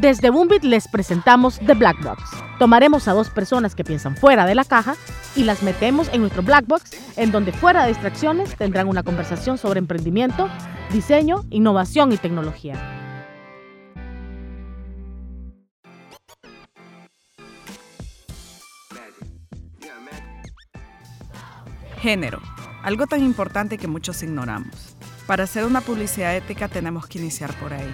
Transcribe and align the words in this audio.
Desde 0.00 0.30
Boombit 0.30 0.64
les 0.64 0.88
presentamos 0.88 1.58
The 1.60 1.74
Black 1.74 2.02
Box. 2.02 2.22
Tomaremos 2.58 3.06
a 3.06 3.12
dos 3.12 3.30
personas 3.30 3.74
que 3.74 3.84
piensan 3.84 4.16
fuera 4.16 4.44
de 4.44 4.54
la 4.54 4.64
caja 4.64 4.96
y 5.36 5.44
las 5.44 5.62
metemos 5.62 6.08
en 6.12 6.20
nuestro 6.20 6.42
Black 6.42 6.66
Box, 6.66 6.90
en 7.16 7.30
donde 7.30 7.52
fuera 7.52 7.82
de 7.82 7.88
distracciones 7.88 8.56
tendrán 8.56 8.88
una 8.88 9.02
conversación 9.02 9.56
sobre 9.56 9.78
emprendimiento, 9.78 10.48
diseño, 10.92 11.44
innovación 11.50 12.12
y 12.12 12.16
tecnología. 12.16 12.74
Género, 22.00 22.40
algo 22.82 23.06
tan 23.06 23.22
importante 23.22 23.78
que 23.78 23.88
muchos 23.88 24.22
ignoramos. 24.22 24.96
Para 25.26 25.44
hacer 25.44 25.64
una 25.64 25.80
publicidad 25.80 26.36
ética 26.36 26.68
tenemos 26.68 27.06
que 27.06 27.18
iniciar 27.18 27.54
por 27.54 27.72
ahí. 27.72 27.90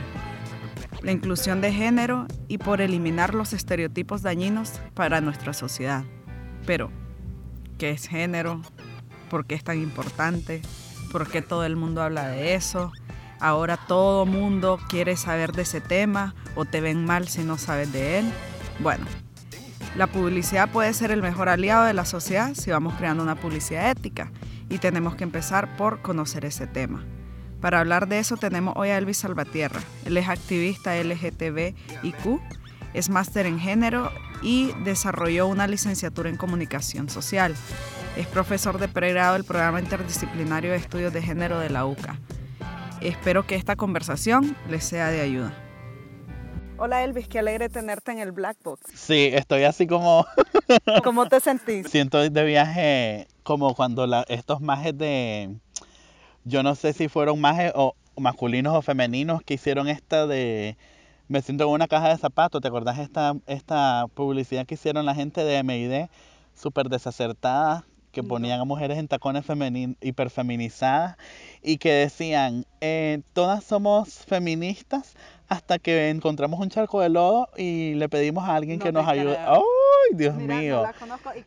La 1.03 1.13
inclusión 1.13 1.61
de 1.61 1.73
género 1.73 2.27
y 2.47 2.59
por 2.59 2.81
eliminar 2.81 3.35
los 3.35 3.53
estereotipos 3.53 4.23
dañinos 4.23 4.81
para 4.95 5.21
nuestra 5.21 5.53
sociedad. 5.53 6.05
Pero, 6.67 6.91
¿qué 7.79 7.91
es 7.91 8.07
género? 8.07 8.61
¿Por 9.31 9.47
qué 9.47 9.55
es 9.55 9.65
tan 9.65 9.79
importante? 9.79 10.61
¿Por 11.11 11.29
qué 11.29 11.41
todo 11.41 11.65
el 11.65 11.77
mundo 11.77 12.03
habla 12.03 12.29
de 12.29 12.55
eso? 12.55 12.93
Ahora 13.39 13.79
todo 13.79 14.27
mundo 14.27 14.79
quiere 14.89 15.17
saber 15.17 15.53
de 15.53 15.63
ese 15.63 15.81
tema 15.81 16.35
o 16.55 16.67
te 16.67 16.83
ven 16.83 17.07
mal 17.07 17.29
si 17.29 17.43
no 17.43 17.57
sabes 17.57 17.91
de 17.93 18.19
él. 18.19 18.31
Bueno, 18.81 19.07
la 19.97 20.07
publicidad 20.07 20.71
puede 20.71 20.93
ser 20.93 21.11
el 21.11 21.23
mejor 21.23 21.49
aliado 21.49 21.85
de 21.85 21.95
la 21.95 22.05
sociedad 22.05 22.53
si 22.55 22.71
vamos 22.71 22.95
creando 22.95 23.23
una 23.23 23.37
publicidad 23.37 23.91
ética 23.91 24.31
y 24.69 24.79
tenemos 24.79 25.17
que 25.17 25.25
empezar 25.25 25.77
por 25.77 26.03
conocer 26.03 26.45
ese 26.45 26.67
tema. 26.67 27.05
Para 27.61 27.81
hablar 27.81 28.09
de 28.09 28.19
eso 28.19 28.37
tenemos 28.37 28.75
hoy 28.77 28.89
a 28.89 28.97
Elvis 28.97 29.19
Salvatierra. 29.19 29.81
Él 30.07 30.17
es 30.17 30.29
activista 30.29 30.97
LGTBIQ, 30.97 32.41
es 32.95 33.11
máster 33.11 33.47
en 33.47 33.61
género 33.61 34.11
y 34.43 34.73
desarrolló 34.85 35.47
una 35.47 35.67
licenciatura 35.67 36.31
en 36.31 36.37
comunicación 36.37 37.11
social. 37.11 37.55
Es 38.17 38.27
profesor 38.27 38.79
de 38.79 38.89
pregrado 38.89 39.35
del 39.35 39.45
programa 39.45 39.79
interdisciplinario 39.81 40.71
de 40.71 40.79
estudios 40.79 41.13
de 41.13 41.23
género 41.23 41.59
de 41.59 41.69
la 41.69 41.85
UCA. 41.85 42.19
Espero 43.03 43.47
que 43.47 43.57
esta 43.57 43.77
conversación 43.77 44.57
les 44.69 44.85
sea 44.85 45.09
de 45.11 45.21
ayuda. 45.21 45.53
Hola 46.79 47.05
Elvis, 47.05 47.29
qué 47.29 47.41
alegre 47.41 47.69
tenerte 47.69 48.11
en 48.11 48.21
el 48.21 48.33
Black 48.33 48.57
Box. 48.65 48.91
Sí, 48.95 49.29
estoy 49.35 49.65
así 49.65 49.87
como... 49.87 50.25
¿Cómo 51.05 51.29
te 51.29 51.41
sentís? 51.41 51.87
Siento 51.91 52.19
de 52.19 52.45
viaje 52.45 53.29
como 53.43 53.75
cuando 53.75 54.09
estos 54.29 54.63
majes 54.63 54.97
de... 54.97 55.51
Yo 56.45 56.63
no 56.63 56.75
sé 56.75 56.93
si 56.93 57.09
fueron 57.09 57.41
majes 57.41 57.73
o 57.75 57.95
masculinos 58.17 58.75
o 58.75 58.83
femeninos 58.83 59.43
que 59.43 59.55
hicieron 59.55 59.89
esta 59.89 60.27
de... 60.27 60.77
Me 61.29 61.43
siento 61.43 61.65
en 61.65 61.71
una 61.71 61.87
caja 61.87 62.09
de 62.09 62.17
zapatos. 62.17 62.61
¿Te 62.61 62.69
acordás 62.69 62.99
esta, 62.99 63.35
esta 63.47 64.07
publicidad 64.15 64.67
que 64.67 64.75
hicieron 64.75 65.07
la 65.07 65.15
gente 65.15 65.45
de 65.45 65.63
MID? 65.63 66.09
Súper 66.55 66.89
desacertada, 66.89 67.85
que 68.11 68.23
ponían 68.23 68.61
a 68.61 68.65
mujeres 68.65 68.99
en 68.99 69.07
tacones 69.07 69.45
hiperfeminizadas 70.01 71.17
y 71.63 71.79
que 71.79 71.93
decían, 71.93 72.67
eh, 72.81 73.23
todas 73.33 73.63
somos 73.63 74.09
feministas 74.27 75.15
hasta 75.49 75.79
que 75.79 76.11
encontramos 76.11 76.61
un 76.61 76.69
charco 76.69 77.01
de 77.01 77.09
lodo 77.09 77.49
y 77.57 77.95
le 77.95 78.09
pedimos 78.09 78.49
a 78.49 78.57
alguien 78.57 78.79
que 78.81 78.93
nos 78.93 79.07
ayude. 79.07 79.39
¡Ay, 80.09 80.17
Dios 80.17 80.35
mío! 80.37 80.85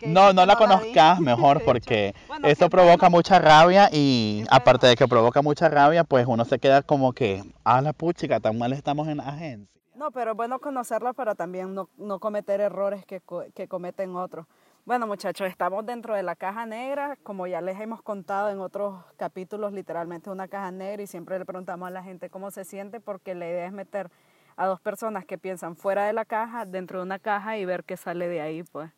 No, 0.06 0.34
no, 0.34 0.46
la 0.46 0.56
conozcas 0.56 1.20
mejor 1.20 1.62
porque 1.66 2.14
eso 2.44 2.70
provoca 2.70 3.10
mucha 3.10 3.40
rabia 3.40 3.90
y 3.92 4.44
aparte 4.50 4.88
de 4.88 4.96
que 4.96 5.08
provoca 5.08 5.42
mucha 5.42 5.70
rabia, 5.70 6.04
pues 6.04 6.26
uno 6.28 6.46
se 6.46 6.60
queda 6.60 6.82
como 6.82 7.14
que, 7.14 7.44
a 7.64 7.82
la 7.82 7.94
puchica, 7.94 8.40
tan 8.40 8.58
mal 8.58 8.74
estamos 8.74 9.08
en 9.08 9.18
la 9.18 9.28
agencia. 9.28 9.82
No, 9.96 10.12
pero 10.12 10.32
es 10.32 10.38
bueno 10.38 10.60
conocerla 10.60 11.14
para 11.14 11.36
también 11.36 11.74
no, 11.74 11.90
no 11.98 12.20
cometer 12.20 12.60
errores 12.60 13.06
que, 13.06 13.22
que 13.54 13.68
cometen 13.68 14.16
otros. 14.16 14.46
Bueno 14.86 15.08
muchachos, 15.08 15.48
estamos 15.48 15.86
dentro 15.86 16.14
de 16.14 16.24
la 16.24 16.36
caja 16.36 16.66
negra, 16.66 17.18
como 17.24 17.48
ya 17.48 17.62
les 17.62 17.80
hemos 17.80 18.02
contado 18.02 18.50
en 18.50 18.60
otros 18.60 19.02
capítulos, 19.16 19.72
literalmente 19.72 20.30
una 20.30 20.50
caja 20.50 20.72
negra 20.72 21.02
y 21.02 21.08
siempre 21.08 21.40
le 21.40 21.46
preguntamos 21.46 21.88
a 21.88 21.92
la 21.92 22.04
gente 22.04 22.30
cómo 22.30 22.52
se 22.52 22.66
siente 22.66 23.00
porque 23.00 23.34
la 23.34 23.48
idea 23.48 23.66
es 23.66 23.72
meter 23.72 24.12
a 24.56 24.68
dos 24.68 24.80
personas 24.80 25.26
que 25.26 25.38
piensan 25.38 25.76
fuera 25.76 26.06
de 26.06 26.14
la 26.14 26.26
caja, 26.26 26.66
dentro 26.66 27.00
de 27.00 27.06
una 27.06 27.20
caja 27.20 27.58
y 27.58 27.66
ver 27.66 27.84
qué 27.84 27.98
sale 27.98 28.28
de 28.28 28.42
ahí, 28.42 28.64
pues. 28.64 28.92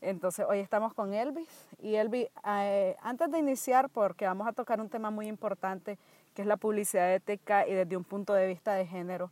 Entonces, 0.00 0.44
hoy 0.48 0.58
estamos 0.58 0.92
con 0.92 1.14
Elvis 1.14 1.68
y 1.80 1.94
Elvis, 1.94 2.28
eh, 2.46 2.96
antes 3.00 3.30
de 3.30 3.38
iniciar, 3.38 3.88
porque 3.88 4.26
vamos 4.26 4.46
a 4.46 4.52
tocar 4.52 4.80
un 4.80 4.90
tema 4.90 5.10
muy 5.10 5.28
importante, 5.28 5.98
que 6.34 6.42
es 6.42 6.48
la 6.48 6.56
publicidad 6.56 7.14
ética 7.14 7.66
y 7.66 7.72
desde 7.72 7.96
un 7.96 8.04
punto 8.04 8.34
de 8.34 8.46
vista 8.46 8.74
de 8.74 8.86
género, 8.86 9.30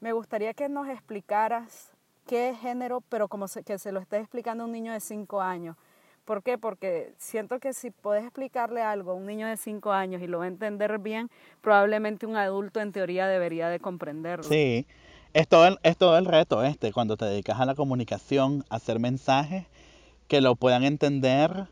me 0.00 0.12
gustaría 0.12 0.54
que 0.54 0.68
nos 0.68 0.88
explicaras 0.88 1.92
qué 2.26 2.54
género, 2.60 3.02
pero 3.08 3.28
como 3.28 3.46
que 3.64 3.78
se 3.78 3.92
lo 3.92 4.00
esté 4.00 4.18
explicando 4.18 4.64
a 4.64 4.66
un 4.66 4.72
niño 4.72 4.92
de 4.92 5.00
5 5.00 5.40
años. 5.40 5.76
¿Por 6.24 6.42
qué? 6.42 6.56
Porque 6.56 7.12
siento 7.18 7.58
que 7.58 7.74
si 7.74 7.90
puedes 7.90 8.24
explicarle 8.24 8.80
algo 8.80 9.12
a 9.12 9.14
un 9.14 9.26
niño 9.26 9.46
de 9.46 9.58
5 9.58 9.92
años 9.92 10.22
y 10.22 10.26
lo 10.26 10.38
va 10.38 10.44
a 10.44 10.48
entender 10.48 10.98
bien, 10.98 11.30
probablemente 11.60 12.24
un 12.24 12.36
adulto 12.36 12.80
en 12.80 12.92
teoría 12.92 13.28
debería 13.28 13.68
de 13.68 13.78
comprenderlo. 13.78 14.44
Sí, 14.44 14.86
es 15.34 15.48
todo 15.48 15.66
el, 15.66 15.78
es 15.82 15.96
todo 15.96 16.16
el 16.16 16.24
reto 16.24 16.62
este, 16.62 16.92
cuando 16.92 17.16
te 17.16 17.24
dedicas 17.26 17.60
a 17.60 17.66
la 17.66 17.74
comunicación, 17.74 18.64
a 18.70 18.76
hacer 18.76 19.00
mensajes 19.00 19.66
que 20.28 20.40
lo 20.40 20.54
puedan 20.54 20.84
entender 20.84 21.66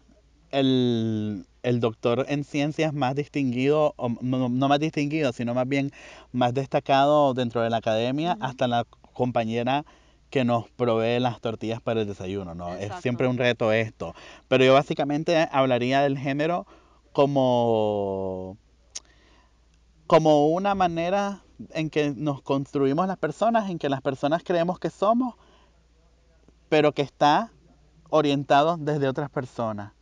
el, 0.51 1.47
doctor 1.63 2.27
en 2.29 2.45
ciencias 2.45 2.93
más 2.93 3.15
distinguido, 3.15 3.95
o 3.97 4.11
no, 4.21 4.49
más 4.49 4.81
distinguido, 4.81 5.33
sino 5.33 5.55
más 5.55 5.67
bien 5.67 5.93
más 6.33 6.53
destacado 6.53 7.35
dentro 7.35 7.63
de 7.63 7.71
la 7.71 7.79
academia, 7.79 8.37
hasta 8.41 8.67
la 8.67 8.85
compañera 9.15 9.85
que 10.29 10.45
nos 10.45 10.69
provee 10.71 11.21
las 11.21 11.41
tortillas 11.41 11.81
para 11.81 12.01
el 12.01 12.07
desayuno, 12.07 12.55
¿no? 12.55 12.75
Es 12.75 12.93
siempre 13.01 13.29
un 13.29 13.39
reto 13.39 13.71
esto. 13.71 14.15
Pero 14.49 14.65
yo 14.65 14.75
básicamente 14.75 15.49
hablaría 15.53 16.01
del 16.01 16.19
género 16.19 16.67
como, 17.13 18.57
como 20.07 20.49
una 20.49 20.75
manera 20.75 21.42
en 21.71 21.91
que 21.91 22.13
nos 22.17 22.43
construimos 22.43 23.07
las 23.07 23.19
personas, 23.19 23.71
en 23.71 23.79
que 23.79 23.89
las 23.89 24.01
personas 24.03 24.43
creemos 24.45 24.79
que 24.79 24.91
somos, 24.91 25.35
pero 26.69 26.93
que 26.93 27.03
está 27.03 27.51
orientado 28.11 28.77
desde 28.77 29.09
otras 29.09 29.31
personas. 29.31 29.93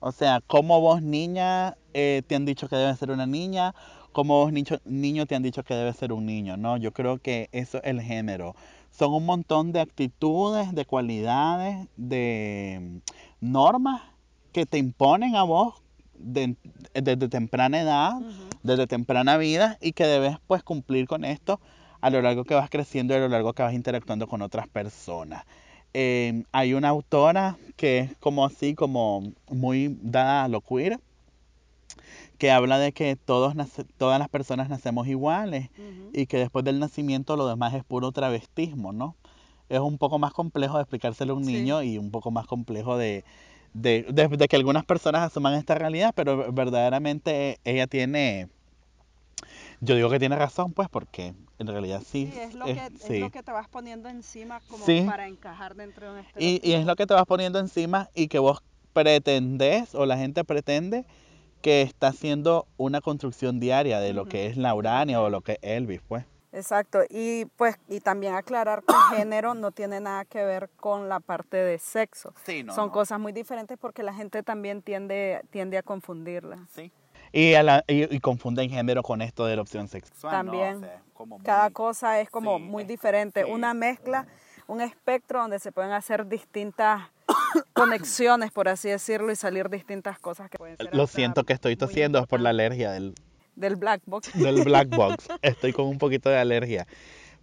O 0.00 0.12
sea, 0.12 0.40
como 0.46 0.80
vos 0.80 1.02
niña 1.02 1.76
eh, 1.94 2.22
te 2.26 2.36
han 2.36 2.44
dicho 2.44 2.68
que 2.68 2.76
debes 2.76 2.98
ser 2.98 3.10
una 3.10 3.26
niña, 3.26 3.74
como 4.12 4.44
vos 4.44 4.52
niño, 4.52 5.26
te 5.26 5.34
han 5.34 5.42
dicho 5.42 5.62
que 5.62 5.74
debes 5.74 5.96
ser 5.96 6.12
un 6.12 6.26
niño, 6.26 6.56
¿no? 6.56 6.76
Yo 6.76 6.92
creo 6.92 7.18
que 7.18 7.48
eso 7.52 7.78
es 7.78 7.84
el 7.84 8.00
género 8.00 8.54
son 8.90 9.14
un 9.14 9.26
montón 9.26 9.72
de 9.72 9.80
actitudes, 9.80 10.74
de 10.74 10.84
cualidades, 10.84 11.88
de 11.96 13.00
normas 13.40 14.02
que 14.52 14.66
te 14.66 14.78
imponen 14.78 15.36
a 15.36 15.42
vos 15.42 15.82
desde 16.18 17.28
temprana 17.28 17.80
edad, 17.80 18.12
desde 18.62 18.86
temprana 18.86 19.36
vida 19.36 19.78
y 19.80 19.92
que 19.92 20.04
debes 20.04 20.36
pues 20.46 20.62
cumplir 20.62 21.06
con 21.06 21.24
esto 21.24 21.60
a 22.00 22.10
lo 22.10 22.22
largo 22.22 22.44
que 22.44 22.54
vas 22.54 22.70
creciendo 22.70 23.14
y 23.14 23.16
a 23.16 23.20
lo 23.20 23.28
largo 23.28 23.52
que 23.52 23.62
vas 23.62 23.74
interactuando 23.74 24.26
con 24.26 24.42
otras 24.42 24.68
personas. 24.68 25.44
Eh, 25.94 26.44
hay 26.52 26.74
una 26.74 26.88
autora 26.88 27.56
que 27.76 27.98
es 28.00 28.16
como 28.18 28.44
así, 28.44 28.74
como 28.74 29.32
muy 29.50 29.96
dada 30.02 30.44
a 30.44 30.48
lo 30.48 30.60
queer, 30.60 31.00
que 32.36 32.50
habla 32.50 32.78
de 32.78 32.92
que 32.92 33.16
todos 33.16 33.54
todas 33.96 34.18
las 34.18 34.28
personas 34.28 34.68
nacemos 34.68 35.08
iguales 35.08 35.70
y 36.12 36.26
que 36.26 36.36
después 36.38 36.64
del 36.64 36.78
nacimiento 36.78 37.36
lo 37.36 37.48
demás 37.48 37.74
es 37.74 37.84
puro 37.84 38.12
travestismo, 38.12 38.92
¿no? 38.92 39.16
Es 39.68 39.80
un 39.80 39.98
poco 39.98 40.18
más 40.18 40.32
complejo 40.32 40.76
de 40.76 40.82
explicárselo 40.82 41.34
a 41.34 41.36
un 41.36 41.44
niño 41.44 41.82
y 41.82 41.98
un 41.98 42.10
poco 42.10 42.30
más 42.30 42.46
complejo 42.46 42.96
de, 42.96 43.24
de, 43.74 44.46
que 44.48 44.56
algunas 44.56 44.84
personas 44.84 45.22
asuman 45.22 45.54
esta 45.54 45.74
realidad, 45.74 46.12
pero 46.14 46.52
verdaderamente 46.52 47.58
ella 47.64 47.86
tiene, 47.86 48.48
yo 49.80 49.94
digo 49.94 50.10
que 50.10 50.18
tiene 50.18 50.36
razón, 50.36 50.72
pues, 50.72 50.88
porque 50.88 51.34
en 51.58 51.66
realidad 51.66 52.02
sí. 52.04 52.30
Sí, 52.32 52.38
es 52.38 52.54
lo, 52.54 52.64
que, 52.66 52.86
es 52.86 53.20
lo 53.20 53.30
que 53.30 53.42
te 53.42 53.52
vas 53.52 53.68
poniendo 53.68 54.08
encima 54.08 54.60
como 54.68 54.84
para 55.06 55.26
encajar 55.28 55.74
dentro 55.74 56.12
de 56.12 56.20
un 56.20 56.26
y, 56.38 56.60
y 56.62 56.72
es 56.72 56.86
lo 56.86 56.96
que 56.96 57.06
te 57.06 57.14
vas 57.14 57.26
poniendo 57.26 57.58
encima 57.58 58.08
y 58.14 58.28
que 58.28 58.38
vos 58.38 58.62
pretendés 58.92 59.94
o 59.94 60.06
la 60.06 60.16
gente 60.16 60.44
pretende 60.44 61.04
que 61.62 61.82
está 61.82 62.08
haciendo 62.08 62.66
una 62.76 63.00
construcción 63.00 63.60
diaria 63.60 64.00
de 64.00 64.12
lo 64.12 64.26
que 64.26 64.46
es 64.46 64.56
la 64.56 64.74
urania 64.74 65.20
o 65.20 65.28
lo 65.28 65.40
que 65.40 65.52
es 65.52 65.58
Elvis, 65.62 66.00
pues. 66.06 66.24
Exacto, 66.52 67.00
y 67.10 67.44
pues 67.56 67.78
y 67.88 68.00
también 68.00 68.34
aclarar 68.34 68.82
que 68.82 68.94
género 69.16 69.54
no 69.54 69.70
tiene 69.70 70.00
nada 70.00 70.24
que 70.24 70.44
ver 70.44 70.70
con 70.76 71.08
la 71.08 71.20
parte 71.20 71.56
de 71.56 71.78
sexo. 71.78 72.32
Sí, 72.44 72.62
no, 72.62 72.74
Son 72.74 72.90
cosas 72.90 73.20
muy 73.20 73.32
diferentes 73.32 73.76
porque 73.78 74.02
la 74.02 74.14
gente 74.14 74.42
también 74.42 74.82
tiende, 74.82 75.42
tiende 75.50 75.78
a 75.78 75.82
confundirla. 75.82 76.58
Sí. 76.74 76.90
Y, 77.32 77.54
a 77.54 77.62
la, 77.62 77.84
y, 77.86 78.20
confunden 78.20 78.70
género 78.70 79.02
con 79.02 79.20
esto 79.20 79.44
de 79.44 79.56
la 79.56 79.62
opción 79.62 79.88
sexual. 79.88 80.32
También. 80.32 80.86
Cada 81.42 81.68
cosa 81.70 82.20
es 82.20 82.30
como 82.30 82.58
muy 82.58 82.84
diferente. 82.84 83.44
Una 83.44 83.74
mezcla, 83.74 84.26
un 84.66 84.80
espectro 84.80 85.40
donde 85.40 85.58
se 85.58 85.70
pueden 85.70 85.92
hacer 85.92 86.26
distintas 86.26 87.02
conexiones, 87.74 88.50
por 88.50 88.68
así 88.68 88.88
decirlo, 88.88 89.30
y 89.30 89.36
salir 89.36 89.68
distintas 89.68 90.18
cosas 90.18 90.48
que 90.48 90.56
pueden 90.56 90.78
ser. 90.78 90.94
Lo 90.94 91.06
siento 91.06 91.44
que 91.44 91.52
estoy 91.52 91.76
tosiendo 91.76 92.24
por 92.26 92.40
la 92.40 92.50
alergia 92.50 92.92
del, 92.92 93.14
del 93.58 93.76
black 93.76 94.02
box. 94.06 94.32
Del 94.34 94.62
black 94.62 94.88
box. 94.88 95.28
Estoy 95.42 95.72
con 95.72 95.86
un 95.86 95.98
poquito 95.98 96.30
de 96.30 96.38
alergia. 96.38 96.86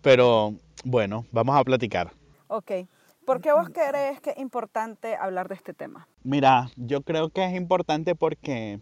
Pero 0.02 0.56
bueno, 0.84 1.26
vamos 1.32 1.56
a 1.56 1.64
platicar. 1.64 2.12
Ok. 2.48 2.72
¿Por 3.26 3.42
qué 3.42 3.52
vos 3.52 3.70
crees 3.70 4.22
que 4.22 4.32
es 4.32 4.38
importante 4.38 5.16
hablar 5.16 5.48
de 5.48 5.56
este 5.56 5.74
tema? 5.74 6.08
Mira, 6.24 6.70
yo 6.76 7.02
creo 7.02 7.30
que 7.30 7.44
es 7.44 7.56
importante 7.56 8.14
porque 8.14 8.80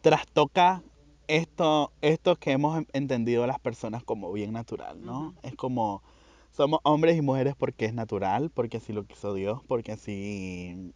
trastoca 0.00 0.82
esto, 1.28 1.92
esto 2.00 2.36
que 2.36 2.52
hemos 2.52 2.84
entendido 2.94 3.46
las 3.46 3.58
personas 3.60 4.02
como 4.04 4.32
bien 4.32 4.52
natural, 4.52 5.04
¿no? 5.04 5.34
Es 5.42 5.54
como 5.54 6.02
somos 6.50 6.80
hombres 6.84 7.18
y 7.18 7.20
mujeres 7.20 7.54
porque 7.58 7.84
es 7.84 7.92
natural, 7.92 8.50
porque 8.50 8.78
así 8.78 8.94
lo 8.94 9.04
quiso 9.04 9.34
Dios, 9.34 9.60
porque 9.68 9.92
así 9.92 10.94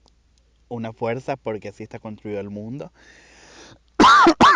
una 0.69 0.95
fuerza, 0.95 1.37
porque 1.37 1.69
así 1.69 1.83
está 1.83 1.99
construido 1.99 2.41
el 2.41 2.49
mundo. 2.49 2.91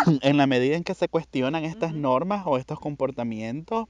en 0.21 0.37
la 0.37 0.47
medida 0.47 0.75
en 0.75 0.83
que 0.83 0.93
se 0.93 1.07
cuestionan 1.07 1.65
estas 1.65 1.93
normas 1.93 2.43
o 2.45 2.57
estos 2.57 2.79
comportamientos, 2.79 3.87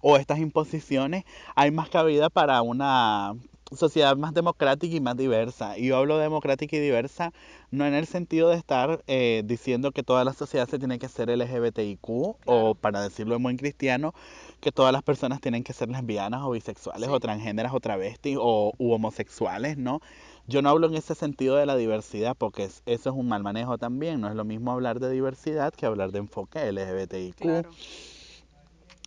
o 0.00 0.16
estas 0.16 0.38
imposiciones, 0.38 1.24
hay 1.54 1.70
más 1.70 1.88
cabida 1.88 2.28
para 2.28 2.60
una 2.62 3.34
sociedad 3.72 4.16
más 4.16 4.34
democrática 4.34 4.94
y 4.94 5.00
más 5.00 5.16
diversa. 5.16 5.78
Y 5.78 5.86
yo 5.86 5.96
hablo 5.96 6.18
de 6.18 6.24
democrática 6.24 6.76
y 6.76 6.80
diversa 6.80 7.32
no 7.70 7.86
en 7.86 7.94
el 7.94 8.06
sentido 8.06 8.50
de 8.50 8.56
estar 8.56 9.02
eh, 9.06 9.42
diciendo 9.44 9.90
que 9.92 10.02
toda 10.02 10.24
la 10.24 10.32
sociedad 10.32 10.68
se 10.68 10.78
tiene 10.78 10.98
que 10.98 11.08
ser 11.08 11.28
LGBTIQ 11.28 12.08
o 12.44 12.74
para 12.74 13.02
decirlo 13.02 13.34
en 13.34 13.42
buen 13.42 13.56
cristiano, 13.56 14.14
que 14.60 14.70
todas 14.72 14.92
las 14.92 15.02
personas 15.02 15.40
tienen 15.40 15.64
que 15.64 15.72
ser 15.72 15.88
lesbianas 15.88 16.42
o 16.42 16.50
bisexuales 16.50 17.08
o 17.08 17.18
transgéneras 17.18 17.72
o 17.74 17.80
travestis 17.80 18.36
o 18.38 18.72
u 18.78 18.92
homosexuales, 18.92 19.76
¿no? 19.76 20.00
Yo 20.46 20.60
no 20.60 20.68
hablo 20.68 20.86
en 20.88 20.94
ese 20.94 21.14
sentido 21.14 21.56
de 21.56 21.64
la 21.64 21.76
diversidad 21.76 22.36
porque 22.36 22.64
eso 22.64 22.82
es 22.86 23.06
un 23.06 23.28
mal 23.28 23.42
manejo 23.42 23.78
también. 23.78 24.20
No 24.20 24.28
es 24.28 24.34
lo 24.34 24.44
mismo 24.44 24.72
hablar 24.72 25.00
de 25.00 25.10
diversidad 25.10 25.72
que 25.72 25.86
hablar 25.86 26.12
de 26.12 26.18
enfoque 26.18 26.70
LGBTIQ. 26.70 27.66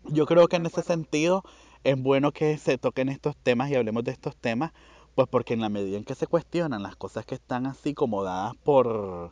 Yo 0.05 0.25
creo 0.25 0.47
que 0.47 0.55
en 0.55 0.65
ese 0.65 0.81
sentido 0.81 1.43
es 1.83 2.01
bueno 2.01 2.31
que 2.31 2.57
se 2.57 2.77
toquen 2.77 3.09
estos 3.09 3.35
temas 3.37 3.69
y 3.69 3.75
hablemos 3.75 4.03
de 4.03 4.11
estos 4.11 4.35
temas, 4.35 4.71
pues 5.13 5.27
porque 5.27 5.53
en 5.53 5.61
la 5.61 5.69
medida 5.69 5.97
en 5.97 6.05
que 6.05 6.15
se 6.15 6.25
cuestionan 6.25 6.81
las 6.81 6.95
cosas 6.95 7.25
que 7.25 7.35
están 7.35 7.67
así 7.67 7.93
como 7.93 8.23
dadas 8.23 8.55
por, 8.63 9.31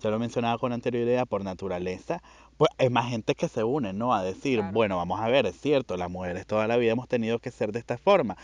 ya 0.00 0.10
lo 0.10 0.18
mencionaba 0.18 0.56
con 0.58 0.72
anterioridad, 0.72 1.26
por 1.26 1.44
naturaleza, 1.44 2.22
pues 2.56 2.70
hay 2.78 2.88
más 2.88 3.10
gente 3.10 3.34
que 3.34 3.48
se 3.48 3.64
une, 3.64 3.92
¿no? 3.92 4.14
A 4.14 4.22
decir, 4.22 4.62
bueno, 4.72 4.96
vamos 4.96 5.20
a 5.20 5.28
ver, 5.28 5.46
es 5.46 5.60
cierto, 5.60 5.96
las 5.96 6.10
mujeres 6.10 6.46
toda 6.46 6.66
la 6.68 6.76
vida 6.76 6.92
hemos 6.92 7.08
tenido 7.08 7.38
que 7.38 7.50
ser 7.50 7.72
de 7.72 7.80
esta 7.80 7.98
forma, 7.98 8.36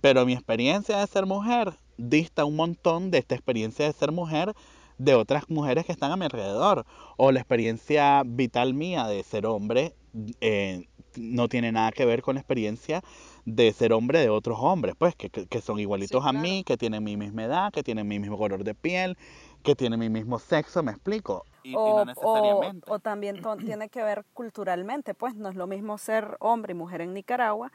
pero 0.00 0.26
mi 0.26 0.32
experiencia 0.32 0.98
de 0.98 1.06
ser 1.06 1.26
mujer 1.26 1.74
dista 1.98 2.44
un 2.44 2.56
montón 2.56 3.10
de 3.10 3.18
esta 3.18 3.34
experiencia 3.34 3.84
de 3.86 3.92
ser 3.92 4.12
mujer 4.12 4.54
de 4.98 5.14
otras 5.14 5.48
mujeres 5.48 5.86
que 5.86 5.92
están 5.92 6.10
a 6.10 6.16
mi 6.16 6.24
alrededor, 6.24 6.84
o 7.16 7.30
la 7.30 7.38
experiencia 7.38 8.22
vital 8.26 8.74
mía 8.74 9.06
de 9.06 9.22
ser 9.22 9.46
hombre 9.46 9.94
eh, 10.40 10.88
no 11.16 11.48
tiene 11.48 11.72
nada 11.72 11.92
que 11.92 12.04
ver 12.04 12.22
con 12.22 12.34
la 12.34 12.40
experiencia 12.40 13.02
de 13.44 13.72
ser 13.72 13.92
hombre 13.92 14.20
de 14.20 14.28
otros 14.28 14.58
hombres, 14.60 14.94
pues, 14.98 15.14
que, 15.14 15.30
que, 15.30 15.60
son 15.60 15.78
igualitos 15.78 16.24
a 16.26 16.32
mí, 16.32 16.64
que 16.64 16.76
tienen 16.76 17.02
mi 17.02 17.16
misma 17.16 17.44
edad, 17.44 17.72
que 17.72 17.82
tienen 17.82 18.06
mi 18.06 18.18
mismo 18.18 18.36
color 18.36 18.64
de 18.64 18.74
piel, 18.74 19.16
que 19.62 19.74
tienen 19.74 20.00
mi 20.00 20.10
mismo 20.10 20.38
sexo, 20.38 20.82
me 20.82 20.92
explico. 20.92 21.44
o, 21.74 22.04
necesariamente. 22.04 22.90
o, 22.90 22.98
también 22.98 23.40
tiene 23.64 23.88
que 23.88 24.02
ver 24.02 24.24
culturalmente, 24.34 25.14
pues 25.14 25.34
no 25.34 25.48
es 25.48 25.54
lo 25.54 25.66
mismo 25.66 25.96
ser 25.98 26.36
hombre 26.40 26.72
y 26.72 26.74
mujer 26.74 27.00
en 27.00 27.14
Nicaragua 27.14 27.72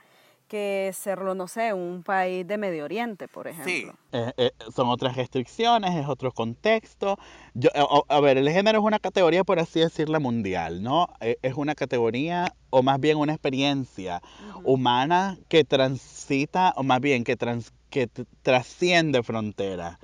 que 0.53 0.91
serlo, 0.93 1.33
no 1.33 1.47
sé, 1.47 1.73
un 1.73 2.03
país 2.03 2.45
de 2.45 2.59
Medio 2.59 2.85
Oriente, 2.85 3.27
por 3.27 3.47
ejemplo. 3.47 3.73
Sí, 3.73 3.87
eh, 4.11 4.31
eh, 4.37 4.51
son 4.71 4.87
otras 4.89 5.15
restricciones, 5.15 5.95
es 5.95 6.07
otro 6.07 6.31
contexto. 6.31 7.17
Yo, 7.55 7.71
eh, 7.73 7.83
a, 8.07 8.19
ver, 8.19 8.37
el 8.37 8.47
género 8.51 8.77
es 8.77 8.85
una 8.85 8.99
categoría, 8.99 9.43
por 9.43 9.57
así 9.57 9.79
decirla, 9.79 10.19
mundial, 10.19 10.83
¿no? 10.83 11.07
es 11.19 11.55
una 11.55 11.73
categoría, 11.73 12.53
o 12.69 12.83
más 12.83 12.99
bien 12.99 13.17
una 13.17 13.33
experiencia 13.33 14.21
humana 14.63 15.39
que 15.47 15.63
transita, 15.63 16.75
o 16.77 16.83
más 16.83 17.01
bien 17.01 17.23
que, 17.23 17.35
trans, 17.35 17.73
que 17.89 18.07
trasciende 18.43 19.23
fronteras. 19.23 19.97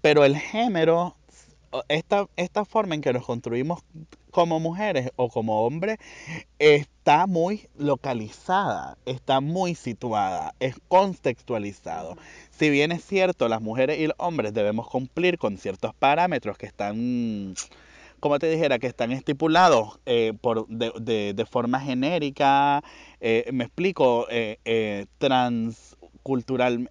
Pero 0.00 0.24
el 0.24 0.36
género 0.36 1.16
esta, 1.88 2.28
esta 2.36 2.64
forma 2.64 2.94
en 2.94 3.00
que 3.00 3.12
nos 3.12 3.26
construimos 3.26 3.80
como 4.38 4.60
mujeres 4.60 5.10
o 5.16 5.28
como 5.30 5.66
hombres 5.66 5.98
está 6.60 7.26
muy 7.26 7.66
localizada, 7.76 8.96
está 9.04 9.40
muy 9.40 9.74
situada, 9.74 10.54
es 10.60 10.76
contextualizado. 10.86 12.16
Si 12.50 12.70
bien 12.70 12.92
es 12.92 13.04
cierto, 13.04 13.48
las 13.48 13.60
mujeres 13.60 13.98
y 13.98 14.06
los 14.06 14.14
hombres 14.18 14.54
debemos 14.54 14.86
cumplir 14.86 15.38
con 15.38 15.58
ciertos 15.58 15.92
parámetros 15.92 16.56
que 16.56 16.66
están, 16.66 17.56
como 18.20 18.38
te 18.38 18.48
dijera, 18.48 18.78
que 18.78 18.86
están 18.86 19.10
estipulados 19.10 19.98
eh, 20.06 20.34
por, 20.40 20.68
de, 20.68 21.34
de, 21.34 21.44
forma 21.44 21.80
genérica, 21.80 22.84
eh, 23.20 23.50
me 23.52 23.64
explico, 23.64 24.28
eh, 24.30 25.06
transcultural, 25.18 26.88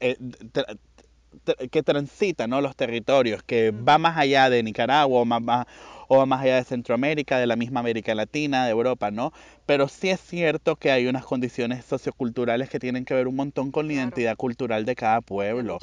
que 1.72 1.84
transita 1.84 2.48
¿no? 2.48 2.62
los 2.62 2.76
territorios, 2.76 3.44
que 3.44 3.72
va 3.72 3.98
más 3.98 4.18
allá 4.18 4.50
de 4.50 4.64
Nicaragua 4.64 5.22
o 5.22 5.26
más, 5.26 5.66
o 6.08 6.26
más 6.26 6.42
allá 6.42 6.56
de 6.56 6.64
Centroamérica, 6.64 7.38
de 7.40 7.48
la 7.48 7.56
misma 7.56 7.80
América 7.82 8.16
Latina, 8.16 8.66
de 8.66 8.72
Europa, 8.72 9.12
¿no? 9.12 9.34
Pero 9.66 9.88
sí 9.88 10.10
es 10.10 10.22
cierto 10.22 10.76
que 10.76 10.92
hay 10.92 11.08
unas 11.08 11.26
condiciones 11.26 11.86
socioculturales 11.86 12.70
que 12.70 12.80
tienen 12.80 13.06
que 13.06 13.14
ver 13.14 13.28
un 13.28 13.36
montón 13.36 13.72
con 13.72 13.88
la 13.88 13.94
identidad 13.94 14.36
cultural 14.38 14.86
de 14.86 14.96
cada 14.96 15.22
pueblo. 15.22 15.80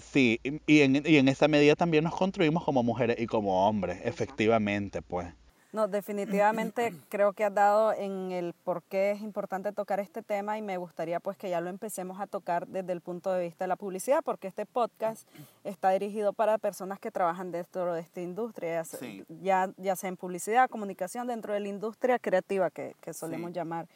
Sí, 0.00 0.40
y 0.66 0.80
en, 0.80 1.02
y 1.04 1.16
en 1.16 1.28
esa 1.28 1.48
medida 1.48 1.76
también 1.76 2.04
nos 2.04 2.14
construimos 2.14 2.64
como 2.64 2.82
mujeres 2.82 3.16
y 3.20 3.26
como 3.26 3.66
hombres, 3.68 3.98
efectivamente, 4.04 5.02
pues. 5.02 5.28
No, 5.72 5.86
definitivamente 5.86 6.92
creo 7.08 7.32
que 7.32 7.44
has 7.44 7.54
dado 7.54 7.92
en 7.92 8.32
el 8.32 8.54
por 8.64 8.82
qué 8.82 9.12
es 9.12 9.20
importante 9.20 9.72
tocar 9.72 10.00
este 10.00 10.20
tema 10.22 10.58
y 10.58 10.62
me 10.62 10.76
gustaría 10.78 11.20
pues 11.20 11.36
que 11.36 11.48
ya 11.48 11.60
lo 11.60 11.70
empecemos 11.70 12.20
a 12.20 12.26
tocar 12.26 12.66
desde 12.66 12.92
el 12.92 13.00
punto 13.00 13.32
de 13.32 13.44
vista 13.44 13.64
de 13.64 13.68
la 13.68 13.76
publicidad, 13.76 14.22
porque 14.24 14.48
este 14.48 14.66
podcast 14.66 15.28
está 15.62 15.90
dirigido 15.90 16.32
para 16.32 16.58
personas 16.58 16.98
que 16.98 17.12
trabajan 17.12 17.52
dentro 17.52 17.94
de 17.94 18.00
esta 18.00 18.20
industria, 18.20 18.82
ya, 19.40 19.70
ya 19.76 19.94
sea 19.94 20.08
en 20.08 20.16
publicidad, 20.16 20.68
comunicación, 20.68 21.28
dentro 21.28 21.54
de 21.54 21.60
la 21.60 21.68
industria 21.68 22.18
creativa 22.18 22.70
que, 22.70 22.96
que 23.00 23.12
solemos 23.12 23.52
llamar. 23.52 23.86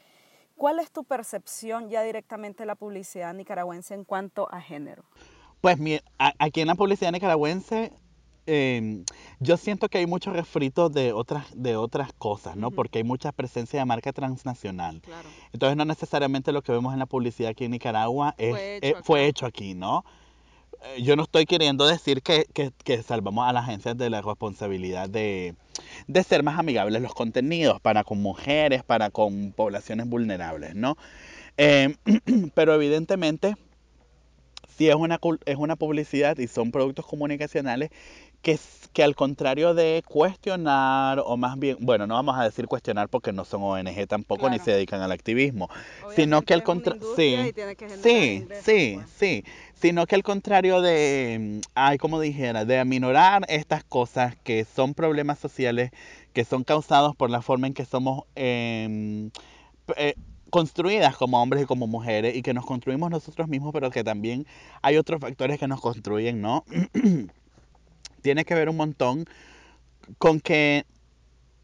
¿Cuál 0.56 0.79
es 0.79 0.93
tu 0.93 1.03
percepción 1.03 1.88
ya 1.91 2.03
directamente 2.03 2.62
de 2.62 2.67
la 2.67 2.76
publicidad 2.76 3.35
nicaragüense 3.35 3.94
en 3.94 4.05
cuanto 4.05 4.49
a 4.53 4.61
género? 4.61 5.03
Pues 5.61 5.79
aquí 6.38 6.61
en 6.61 6.69
la 6.69 6.75
publicidad 6.75 7.11
nicaragüense 7.11 7.93
Em, 8.46 9.05
yo 9.41 9.56
siento 9.56 9.88
que 9.88 9.99
hay 9.99 10.06
mucho 10.06 10.31
refrito 10.31 10.91
de 10.91 11.12
otras, 11.12 11.46
de 11.55 11.76
otras 11.76 12.12
cosas, 12.12 12.56
¿no? 12.56 12.70
Porque 12.70 12.99
hay 12.99 13.05
mucha 13.05 13.32
presencia 13.32 13.79
de 13.79 13.87
marca 13.87 14.12
transnacional. 14.12 15.00
Entonces 15.52 15.76
no 15.76 15.85
necesariamente 15.85 16.52
lo 16.52 16.62
que 16.62 16.73
vemos 16.73 16.92
en 16.92 16.99
la 16.99 17.07
publicidad 17.07 17.50
aquí 17.50 17.64
en 17.64 17.71
Nicaragua 17.71 18.35
es, 18.37 18.95
fue 19.02 19.26
hecho, 19.26 19.47
aquí, 19.47 19.75
¿no? 19.75 20.04
Eh, 20.83 21.02
yo 21.02 21.16
no 21.16 21.23
estoy 21.23 21.47
queriendo 21.47 21.87
decir 21.87 22.23
que, 22.23 22.45
que, 22.52 23.02
salvamos 23.02 23.49
a 23.49 23.52
las 23.52 23.64
agencias 23.64 23.97
de 23.97 24.11
la 24.11 24.21
responsabilidad 24.21 25.09
de, 25.09 25.54
de, 26.07 26.23
ser 26.23 26.42
más 26.42 26.59
amigables 26.59 27.00
los 27.00 27.14
contenidos 27.14 27.80
para 27.80 28.04
con 28.04 28.21
mujeres, 28.21 28.83
para 28.83 29.11
con 29.11 29.52
poblaciones 29.52 30.07
vulnerables, 30.07 30.75
¿no? 30.75 30.99
Em, 31.57 31.97
pero 32.54 32.75
evidentemente, 32.75 33.54
si 34.76 34.88
es 34.88 34.95
una, 34.97 35.18
es 35.47 35.57
una 35.57 35.76
publicidad 35.76 36.37
y 36.38 36.49
son 36.49 36.73
productos 36.73 37.07
comunicacionales 37.07 37.90
que, 38.44 38.58
que 38.92 39.02
al 39.02 39.16
contrario 39.16 39.74
de 39.74 40.04
cuestionar, 40.06 41.20
o 41.24 41.36
más 41.36 41.58
bien, 41.58 41.78
bueno, 41.80 42.06
no 42.06 42.14
vamos 42.14 42.38
a 42.38 42.44
decir 42.44 42.68
cuestionar 42.68 43.08
porque 43.08 43.32
no 43.32 43.44
son 43.44 43.62
ONG 43.62 44.06
tampoco 44.06 44.48
ni 44.48 44.60
se 44.60 44.70
dedican 44.70 45.00
al 45.00 45.10
activismo, 45.10 45.68
sino 46.14 46.42
que 46.42 46.54
al 46.54 46.62
contrario, 46.62 47.02
sí, 47.16 47.52
sí, 48.02 48.46
sí, 48.62 48.92
pues. 48.96 49.10
sí, 49.18 49.44
sino 49.74 50.06
que 50.06 50.14
al 50.14 50.22
contrario 50.22 50.82
de, 50.82 51.62
ay, 51.74 51.98
como 51.98 52.20
dijera, 52.20 52.64
de 52.64 52.78
aminorar 52.78 53.42
estas 53.48 53.82
cosas 53.82 54.36
que 54.44 54.64
son 54.64 54.94
problemas 54.94 55.38
sociales 55.40 55.90
que 56.34 56.44
son 56.44 56.64
causados 56.64 57.16
por 57.16 57.30
la 57.30 57.42
forma 57.42 57.66
en 57.66 57.74
que 57.74 57.86
somos 57.86 58.24
em, 58.34 59.30
eh, 59.96 60.14
construidas 60.50 61.16
como 61.16 61.42
hombres 61.42 61.62
y 61.62 61.66
como 61.66 61.86
mujeres 61.86 62.36
y 62.36 62.42
que 62.42 62.52
nos 62.52 62.66
construimos 62.66 63.10
nosotros 63.10 63.48
mismos, 63.48 63.72
pero 63.72 63.90
que 63.90 64.04
también 64.04 64.46
hay 64.82 64.98
otros 64.98 65.20
factores 65.20 65.58
que 65.58 65.66
nos 65.66 65.80
construyen, 65.80 66.42
¿no? 66.42 66.64
tiene 68.25 68.47
que 68.47 68.54
ver 68.54 68.71
un 68.71 68.78
montón 68.78 69.26
con 70.16 70.40
que 70.40 70.87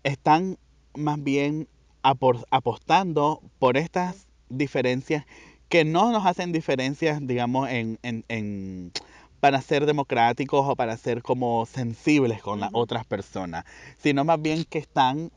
están 0.02 0.58
más 0.94 1.22
bien 1.22 1.68
apostando 2.02 3.40
por 3.58 3.78
estas 3.78 4.28
diferencias 4.50 5.24
que 5.70 5.86
no 5.86 6.12
nos 6.12 6.26
hacen 6.26 6.52
diferencias, 6.52 7.26
digamos, 7.26 7.70
en, 7.70 7.98
en, 8.02 8.92
para 9.40 9.62
ser 9.62 9.86
democráticos 9.86 10.68
o 10.68 10.76
para 10.76 10.98
ser 10.98 11.22
como 11.22 11.64
sensibles 11.64 12.42
con 12.42 12.60
las 12.60 12.70
otras 12.74 13.06
personas, 13.06 13.64
sino 13.98 14.24
más 14.24 14.42
bien 14.42 14.64
que 14.64 14.78
están 14.78 15.32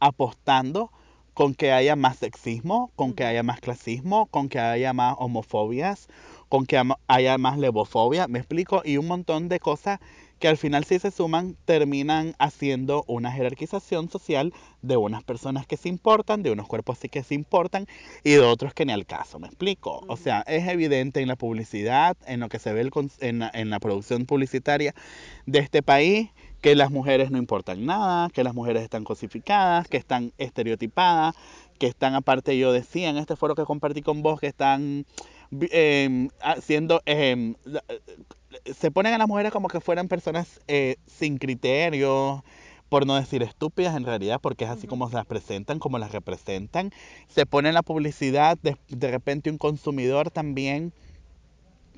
apostando 0.00 0.92
con 1.32 1.54
que 1.54 1.72
haya 1.72 1.96
más 1.96 2.16
sexismo, 2.18 2.90
con 2.94 3.14
que 3.14 3.24
haya 3.24 3.42
más 3.42 3.60
clasismo, 3.60 4.26
con 4.26 4.48
que 4.48 4.58
haya 4.58 4.92
más 4.92 5.14
homofobias, 5.18 6.08
con 6.48 6.66
que 6.66 6.82
haya 7.06 7.38
más 7.38 7.58
levofobia, 7.58 8.28
me 8.28 8.38
explico, 8.38 8.82
y 8.84 8.96
un 8.96 9.06
montón 9.06 9.48
de 9.48 9.60
cosas 9.60 10.00
que 10.38 10.48
al 10.48 10.56
final 10.56 10.84
si 10.84 10.98
se 10.98 11.10
suman 11.10 11.56
terminan 11.64 12.34
haciendo 12.38 13.04
una 13.06 13.32
jerarquización 13.32 14.10
social 14.10 14.52
de 14.82 14.96
unas 14.96 15.24
personas 15.24 15.66
que 15.66 15.76
se 15.76 15.88
importan, 15.88 16.42
de 16.42 16.50
unos 16.50 16.66
cuerpos 16.66 16.98
sí 16.98 17.08
que 17.08 17.22
se 17.22 17.34
importan 17.34 17.86
y 18.22 18.32
de 18.32 18.40
otros 18.40 18.74
que 18.74 18.84
ni 18.84 18.92
al 18.92 19.06
caso, 19.06 19.38
¿me 19.38 19.46
explico? 19.46 20.04
O 20.08 20.16
sea, 20.16 20.42
es 20.46 20.68
evidente 20.68 21.20
en 21.20 21.28
la 21.28 21.36
publicidad, 21.36 22.16
en 22.26 22.40
lo 22.40 22.48
que 22.48 22.58
se 22.58 22.72
ve 22.72 22.90
en, 23.20 23.38
la, 23.38 23.50
en 23.54 23.70
la 23.70 23.80
producción 23.80 24.26
publicitaria 24.26 24.94
de 25.46 25.58
este 25.58 25.82
país, 25.82 26.30
que 26.60 26.74
las 26.74 26.90
mujeres 26.90 27.30
no 27.30 27.38
importan 27.38 27.86
nada, 27.86 28.28
que 28.30 28.42
las 28.42 28.54
mujeres 28.54 28.82
están 28.82 29.04
cosificadas, 29.04 29.88
que 29.88 29.96
están 29.96 30.32
estereotipadas, 30.38 31.34
que 31.78 31.86
están, 31.86 32.14
aparte 32.14 32.58
yo 32.58 32.72
decía 32.72 33.08
en 33.08 33.18
este 33.18 33.36
foro 33.36 33.54
que 33.54 33.64
compartí 33.64 34.02
con 34.02 34.22
vos, 34.22 34.40
que 34.40 34.46
están 34.46 35.06
eh, 35.70 36.28
haciendo, 36.40 37.02
em, 37.06 37.54
se 38.64 38.90
ponen 38.90 39.14
a 39.14 39.18
las 39.18 39.28
mujeres 39.28 39.52
como 39.52 39.68
que 39.68 39.80
fueran 39.80 40.08
personas 40.08 40.60
eh, 40.68 40.96
sin 41.06 41.38
criterio, 41.38 42.44
por 42.88 43.06
no 43.06 43.16
decir 43.16 43.42
estúpidas 43.42 43.96
en 43.96 44.04
realidad, 44.04 44.40
porque 44.40 44.64
es 44.64 44.70
así 44.70 44.86
como 44.86 45.08
se 45.08 45.16
las 45.16 45.26
presentan, 45.26 45.78
como 45.78 45.98
las 45.98 46.12
representan. 46.12 46.92
Se 47.28 47.46
pone 47.46 47.68
en 47.68 47.74
la 47.74 47.82
publicidad 47.82 48.58
de, 48.62 48.76
de 48.88 49.10
repente 49.10 49.50
un 49.50 49.58
consumidor 49.58 50.30
también 50.30 50.92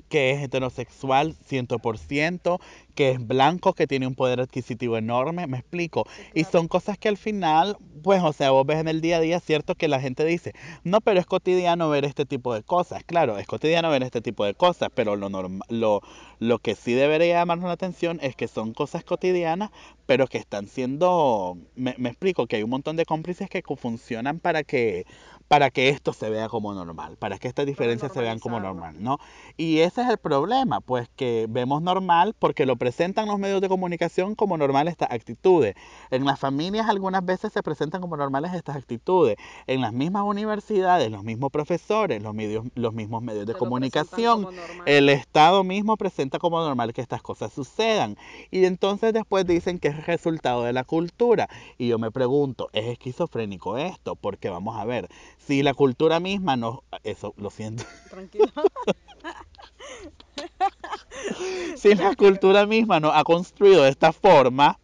que 0.09 0.31
es 0.31 0.43
heterosexual 0.43 1.35
100%, 1.47 2.59
que 2.95 3.11
es 3.11 3.25
blanco, 3.25 3.73
que 3.73 3.87
tiene 3.87 4.07
un 4.07 4.15
poder 4.15 4.41
adquisitivo 4.41 4.97
enorme, 4.97 5.47
me 5.47 5.59
explico. 5.59 6.05
Y 6.33 6.43
son 6.43 6.67
cosas 6.67 6.97
que 6.97 7.07
al 7.07 7.17
final, 7.17 7.77
pues, 8.03 8.21
o 8.21 8.33
sea, 8.33 8.51
vos 8.51 8.65
ves 8.65 8.79
en 8.79 8.87
el 8.87 8.99
día 9.01 9.17
a 9.17 9.21
día, 9.21 9.39
cierto 9.39 9.75
que 9.75 9.87
la 9.87 10.01
gente 10.01 10.25
dice, 10.25 10.53
no, 10.83 10.99
pero 10.99 11.19
es 11.19 11.25
cotidiano 11.25 11.89
ver 11.89 12.03
este 12.03 12.25
tipo 12.25 12.53
de 12.53 12.63
cosas. 12.63 13.03
Claro, 13.05 13.37
es 13.37 13.47
cotidiano 13.47 13.89
ver 13.89 14.03
este 14.03 14.21
tipo 14.21 14.43
de 14.43 14.53
cosas, 14.53 14.89
pero 14.93 15.15
lo, 15.15 15.29
lo, 15.69 16.01
lo 16.39 16.59
que 16.59 16.75
sí 16.75 16.93
debería 16.93 17.35
llamarnos 17.35 17.67
la 17.67 17.73
atención 17.73 18.19
es 18.21 18.35
que 18.35 18.47
son 18.47 18.73
cosas 18.73 19.03
cotidianas, 19.03 19.71
pero 20.05 20.27
que 20.27 20.37
están 20.37 20.67
siendo, 20.67 21.57
me, 21.75 21.95
me 21.97 22.09
explico, 22.09 22.47
que 22.47 22.57
hay 22.57 22.63
un 22.63 22.71
montón 22.71 22.95
de 22.95 23.05
cómplices 23.05 23.49
que 23.49 23.63
funcionan 23.77 24.39
para 24.39 24.63
que 24.63 25.05
para 25.49 25.71
que 25.71 25.89
esto 25.89 26.13
se 26.13 26.29
vea 26.29 26.47
como 26.47 26.75
normal, 26.75 27.17
para 27.17 27.39
que 27.39 27.47
estas 27.47 27.65
diferencias 27.65 28.13
se 28.13 28.21
vean 28.21 28.37
como 28.37 28.59
normal, 28.59 28.95
¿no? 28.99 29.17
Y 29.57 29.79
ese 29.79 30.03
es 30.03 30.09
el 30.09 30.19
problema, 30.19 30.79
pues 30.79 31.09
que 31.15 31.47
vemos 31.49 31.81
normal 31.81 32.35
porque 32.37 32.67
lo 32.67 32.75
presentan 32.75 33.27
los 33.27 33.39
medios 33.39 33.59
de 33.59 33.67
comunicación 33.67 34.35
como 34.35 34.57
normal 34.57 34.87
estas 34.87 35.09
actitudes. 35.09 35.75
En 36.11 36.23
las 36.23 36.39
familias 36.39 36.87
algunas 36.87 37.25
veces 37.25 37.51
se 37.51 37.63
presentan 37.63 37.99
como 37.99 38.15
normales 38.15 38.53
estas 38.53 38.75
actitudes. 38.75 39.37
En 39.65 39.81
las 39.81 39.91
mismas 39.91 40.21
universidades, 40.23 41.11
los 41.11 41.23
mismos 41.23 41.51
profesores, 41.51 42.21
los, 42.21 42.35
medios, 42.35 42.65
los 42.75 42.93
mismos 42.93 43.23
medios 43.23 43.47
de 43.47 43.55
comunicación, 43.55 44.47
el 44.85 45.09
Estado 45.09 45.63
mismo 45.63 45.97
presenta 45.97 46.37
como 46.37 46.59
normal 46.59 46.93
que 46.93 47.01
estas 47.01 47.23
cosas 47.23 47.51
sucedan. 47.51 48.17
Y 48.51 48.65
entonces 48.65 49.13
después 49.13 49.47
dicen 49.47 49.79
que 49.79 49.87
es 49.87 50.05
resultado 50.05 50.63
de 50.63 50.73
la 50.73 50.83
cultura. 50.83 51.49
Y 51.79 51.87
yo 51.87 51.97
me 51.97 52.11
pregunto, 52.11 52.69
¿es 52.71 52.85
esquizofrénico 52.85 53.79
esto? 53.79 54.15
Porque 54.15 54.49
vamos 54.49 54.77
a 54.77 54.85
ver, 54.85 55.09
si 55.45 55.63
la 55.63 55.73
cultura 55.73 56.19
misma 56.19 56.55
no... 56.55 56.83
Eso, 57.03 57.33
lo 57.37 57.49
siento. 57.49 57.83
Tranquilo. 58.09 58.47
si 61.75 61.95
la 61.95 62.15
cultura 62.15 62.65
misma 62.65 62.99
no 62.99 63.11
ha 63.11 63.23
construido 63.23 63.83
de 63.83 63.89
esta 63.89 64.13
forma, 64.13 64.79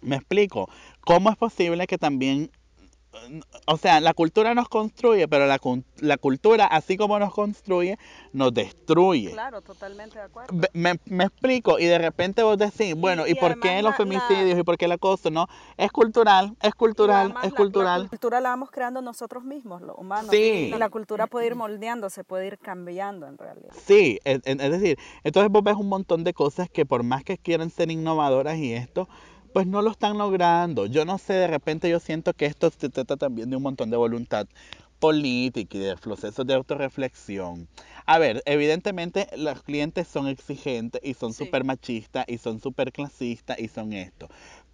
me 0.00 0.16
explico, 0.16 0.68
¿cómo 1.00 1.30
es 1.30 1.36
posible 1.36 1.86
que 1.86 1.98
también 1.98 2.50
o 3.66 3.76
sea, 3.76 4.00
la 4.00 4.14
cultura 4.14 4.54
nos 4.54 4.68
construye, 4.68 5.28
pero 5.28 5.46
la, 5.46 5.60
la, 6.00 6.16
cultura, 6.16 6.66
así 6.66 6.96
como 6.96 7.18
nos 7.18 7.32
construye, 7.32 7.98
nos 8.32 8.52
destruye. 8.54 9.30
Claro, 9.30 9.60
totalmente 9.60 10.18
de 10.18 10.24
acuerdo. 10.24 10.54
Me, 10.72 10.98
me 11.06 11.24
explico, 11.24 11.78
y 11.78 11.86
de 11.86 11.98
repente 11.98 12.42
vos 12.42 12.58
decís, 12.58 12.94
bueno, 12.94 13.26
¿y, 13.26 13.34
por 13.34 13.60
qué 13.60 13.82
los 13.82 13.96
femicidios 13.96 14.58
y 14.58 14.62
por 14.62 14.76
qué 14.76 14.86
el 14.86 14.92
acoso? 14.92 15.30
No, 15.30 15.46
es 15.76 15.92
cultural, 15.92 16.56
es 16.62 16.74
cultural, 16.74 17.34
es 17.42 17.52
cultural. 17.52 18.04
La, 18.04 18.08
cultura 18.08 18.40
la 18.40 18.48
vamos 18.50 18.70
creando 18.70 19.02
nosotros 19.02 19.44
mismos, 19.44 19.82
los 19.82 19.96
humanos. 19.96 20.30
Sí. 20.30 20.70
Y 20.74 20.78
la 20.78 20.88
cultura 20.88 21.26
puede 21.26 21.46
ir 21.46 21.54
moldeándose, 21.54 22.24
puede 22.24 22.46
ir 22.46 22.58
cambiando 22.58 23.26
en 23.26 23.38
realidad. 23.38 23.72
Sí, 23.84 24.18
es, 24.24 24.40
es 24.44 24.70
decir, 24.70 24.98
entonces 25.22 25.50
vos 25.50 25.62
ves 25.62 25.76
un 25.76 25.88
montón 25.88 26.24
de 26.24 26.32
cosas 26.32 26.68
que 26.70 26.86
por 26.86 27.02
más 27.02 27.24
que 27.24 27.38
quieran 27.38 27.70
ser 27.70 27.90
innovadoras 27.90 28.56
y 28.58 28.72
esto, 28.72 29.08
pues 29.52 29.66
no 29.66 29.82
lo 29.82 29.90
están 29.90 30.18
logrando. 30.18 30.86
Yo 30.86 31.04
no 31.04 31.18
sé, 31.18 31.34
de 31.34 31.46
repente 31.46 31.88
yo 31.88 32.00
siento 32.00 32.32
que 32.34 32.46
esto 32.46 32.70
se 32.70 32.88
trata 32.88 33.16
también 33.16 33.50
de 33.50 33.56
un 33.56 33.62
montón 33.62 33.90
de 33.90 33.96
voluntad 33.96 34.46
política 34.98 35.76
y 35.76 35.80
de 35.80 35.96
procesos 35.96 36.46
de 36.46 36.54
autorreflexión. 36.54 37.68
A 38.06 38.20
ver, 38.20 38.40
evidentemente 38.46 39.26
los 39.36 39.62
clientes 39.62 40.06
son 40.06 40.28
exigentes 40.28 41.00
y 41.04 41.14
son 41.14 41.32
súper 41.34 41.64
machistas 41.64 42.24
y 42.28 42.38
son 42.38 42.60
súper 42.60 42.92
clasistas 42.92 43.58
y 43.58 43.66
son 43.66 43.92
esto. 43.92 44.28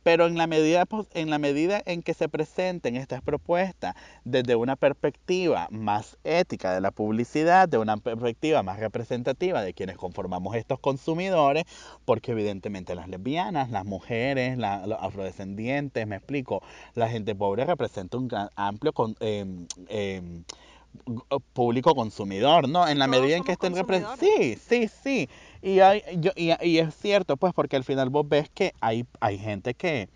Pero 0.08 0.26
en 0.26 0.38
la, 0.38 0.46
medida, 0.46 0.86
en 1.12 1.28
la 1.28 1.38
medida 1.38 1.82
en 1.84 2.02
que 2.02 2.14
se 2.14 2.30
presenten 2.30 2.96
estas 2.96 3.20
propuestas 3.20 3.94
desde 4.24 4.56
una 4.56 4.74
perspectiva 4.74 5.68
más 5.70 6.16
ética 6.24 6.72
de 6.72 6.80
la 6.80 6.92
publicidad, 6.92 7.68
de 7.68 7.76
una 7.76 7.98
perspectiva 7.98 8.62
más 8.62 8.78
representativa 8.78 9.60
de 9.60 9.74
quienes 9.74 9.98
conformamos 9.98 10.56
estos 10.56 10.80
consumidores, 10.80 11.64
porque 12.06 12.32
evidentemente 12.32 12.94
las 12.94 13.06
lesbianas, 13.06 13.70
las 13.70 13.84
mujeres, 13.84 14.56
los 14.56 14.98
afrodescendientes, 14.98 16.06
me 16.06 16.16
explico, 16.16 16.62
la 16.94 17.10
gente 17.10 17.34
pobre 17.34 17.66
representa 17.66 18.16
un 18.16 18.28
gran, 18.28 18.48
amplio... 18.56 18.94
Con, 18.94 19.14
em, 19.20 19.66
em, 19.88 20.42
público 21.52 21.94
consumidor, 21.94 22.68
¿no? 22.68 22.88
En 22.88 22.98
la 22.98 23.06
medida 23.06 23.36
en 23.36 23.44
que 23.44 23.52
estén 23.52 23.74
representados. 23.74 24.20
Sí, 24.20 24.56
sí, 24.56 24.88
sí. 25.02 25.28
Y, 25.62 25.80
hay, 25.80 26.02
yo, 26.18 26.30
y, 26.36 26.52
y, 26.66 26.78
es 26.78 26.94
cierto, 26.94 27.36
pues, 27.36 27.52
porque 27.52 27.76
al 27.76 27.84
final 27.84 28.10
vos 28.10 28.28
ves 28.28 28.48
que 28.50 28.72
hay, 28.80 29.06
hay 29.20 29.38
gente 29.38 29.74
que, 29.74 30.08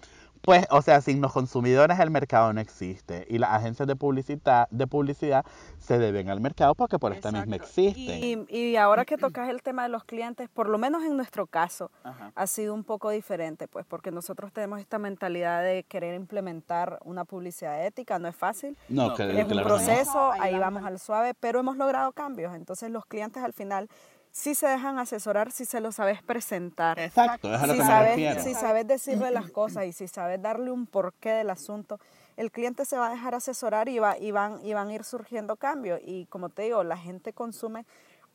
pues, 0.42 0.66
o 0.70 0.82
sea, 0.82 1.00
sin 1.00 1.20
los 1.20 1.32
consumidores 1.32 1.98
el 2.00 2.10
mercado 2.10 2.52
no 2.52 2.60
existe. 2.60 3.26
Y 3.28 3.38
las 3.38 3.50
agencias 3.50 3.86
de 3.86 3.94
publicidad, 3.94 4.66
de 4.70 4.86
publicidad 4.88 5.46
se 5.78 5.98
deben 5.98 6.28
al 6.30 6.40
mercado 6.40 6.74
porque 6.74 6.98
por 6.98 7.12
esta 7.12 7.30
misma 7.30 7.56
existen. 7.56 8.46
Y, 8.48 8.56
y, 8.56 8.76
ahora 8.76 9.04
que 9.04 9.16
tocas 9.16 9.48
el 9.48 9.62
tema 9.62 9.84
de 9.84 9.88
los 9.88 10.02
clientes, 10.02 10.48
por 10.48 10.68
lo 10.68 10.78
menos 10.78 11.04
en 11.04 11.16
nuestro 11.16 11.46
caso, 11.46 11.92
ha 12.34 12.46
sido 12.48 12.74
un 12.74 12.82
poco 12.82 13.10
diferente, 13.10 13.68
pues, 13.68 13.86
porque 13.86 14.10
nosotros 14.10 14.52
tenemos 14.52 14.80
esta 14.80 14.98
mentalidad 14.98 15.62
de 15.62 15.84
querer 15.84 16.16
implementar 16.16 16.98
una 17.04 17.24
publicidad 17.24 17.86
ética. 17.86 18.18
No 18.18 18.26
es 18.26 18.36
fácil. 18.36 18.76
No, 18.88 19.16
es 19.16 19.46
un 19.46 19.62
proceso, 19.62 20.32
ahí 20.32 20.58
vamos 20.58 20.84
al 20.84 20.98
suave, 20.98 21.34
pero 21.38 21.60
hemos 21.60 21.76
logrado 21.76 22.10
cambios. 22.10 22.54
Entonces, 22.56 22.90
los 22.90 23.06
clientes 23.06 23.44
al 23.44 23.52
final 23.52 23.88
si 24.32 24.54
se 24.54 24.66
dejan 24.66 24.98
asesorar 24.98 25.52
si 25.52 25.66
se 25.66 25.80
lo 25.80 25.92
sabes 25.92 26.22
presentar. 26.22 26.98
Exacto, 26.98 27.48
si 27.66 27.76
sabes, 27.76 28.42
Si 28.42 28.54
sabes 28.54 28.86
decirle 28.86 29.30
las 29.30 29.50
cosas 29.50 29.84
y 29.84 29.92
si 29.92 30.08
sabes 30.08 30.40
darle 30.40 30.70
un 30.70 30.86
porqué 30.86 31.30
del 31.30 31.50
asunto, 31.50 32.00
el 32.38 32.50
cliente 32.50 32.86
se 32.86 32.96
va 32.96 33.08
a 33.08 33.10
dejar 33.10 33.34
asesorar 33.34 33.90
y, 33.90 33.98
va, 33.98 34.18
y, 34.18 34.30
van, 34.30 34.64
y 34.64 34.72
van 34.72 34.88
a 34.88 34.94
ir 34.94 35.04
surgiendo 35.04 35.56
cambios. 35.56 36.00
Y 36.02 36.24
como 36.26 36.48
te 36.48 36.62
digo, 36.62 36.82
la 36.82 36.96
gente 36.96 37.34
consume 37.34 37.84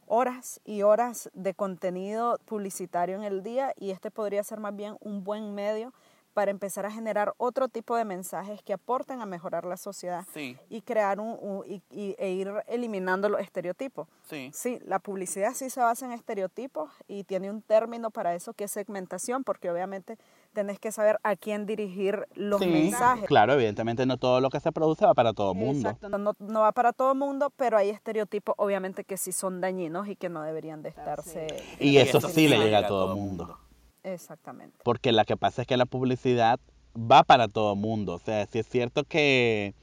horas 0.06 0.62
y 0.66 0.84
horas 0.84 1.32
de 1.34 1.56
contenido 1.56 2.40
publicitario 2.46 3.16
en 3.16 3.24
el 3.24 3.42
día 3.42 3.74
y 3.76 3.90
este 3.90 4.12
podría 4.12 4.44
ser 4.44 4.60
más 4.60 4.76
bien 4.76 4.98
un 5.02 5.24
buen 5.24 5.56
medio 5.56 5.94
para 6.38 6.52
empezar 6.52 6.86
a 6.86 6.92
generar 6.92 7.34
otro 7.38 7.68
tipo 7.68 7.96
de 7.96 8.06
mensajes 8.06 8.62
que 8.62 8.72
aporten 8.72 9.22
a 9.22 9.26
mejorar 9.26 9.66
la 9.66 9.76
sociedad 9.76 10.24
y 10.70 10.82
crear 10.82 11.20
un, 11.20 11.64
y, 11.66 11.82
e 12.20 12.30
ir 12.30 12.54
eliminando 12.68 13.28
los 13.28 13.42
estereotipos. 13.42 14.08
Sí. 14.22 14.52
sí, 14.54 14.78
la 14.86 15.00
publicidad 15.00 15.56
sí 15.56 15.72
se 15.72 15.80
basa 15.80 16.06
en 16.06 16.12
estereotipos 16.12 16.92
y 17.08 17.24
tiene 17.24 17.50
un 17.50 17.64
término 17.64 18.12
para 18.12 18.36
eso 18.36 18.54
que 18.54 18.66
es 18.66 18.72
segmentación, 18.72 19.44
porque 19.44 19.72
obviamente 19.72 20.20
tenés 20.54 20.78
que 20.78 20.92
saber 20.92 21.18
a 21.24 21.36
quién 21.36 21.66
dirigir 21.66 22.28
los 22.36 22.62
mensajes. 22.62 23.26
Claro, 23.26 23.54
evidentemente 23.54 24.06
no 24.06 24.18
todo 24.18 24.40
lo 24.40 24.52
que 24.52 24.60
se 24.60 24.72
produce 24.72 25.08
va 25.08 25.16
para 25.16 25.34
todo 25.34 25.54
el 25.54 25.58
mundo. 25.58 25.90
Exacto, 25.90 26.08
no, 26.08 26.34
no, 26.38 26.60
va 26.60 26.72
para 26.72 26.94
todo 26.94 27.14
el 27.14 27.18
mundo, 27.18 27.52
pero 27.58 27.80
hay 27.80 27.90
estereotipos 27.90 28.54
obviamente 28.60 29.04
que 29.06 29.18
sí 29.18 29.32
son 29.32 29.60
dañinos 29.60 30.08
y 30.08 30.16
que 30.16 30.30
no 30.30 30.44
deberían 30.44 30.84
de 30.84 30.90
estarse. 30.90 31.48
Y 31.80 31.98
eso 31.98 32.22
sí 32.22 32.48
le 32.48 32.60
llega 32.60 32.78
a 32.78 32.88
todo 32.88 33.14
el 33.14 33.20
mundo. 33.20 33.58
Exactamente. 34.14 34.78
Porque 34.84 35.12
la 35.12 35.26
que 35.26 35.38
pasa 35.38 35.62
es 35.62 35.68
que 35.68 35.78
la 35.78 35.86
publicidad 35.86 36.60
va 36.98 37.24
para 37.24 37.48
todo 37.48 37.74
el 37.74 37.80
mundo. 37.80 38.16
O 38.16 38.20
sea, 38.20 38.46
si 38.48 38.60
es 38.60 38.68
cierto 38.68 39.04
que, 39.04 39.74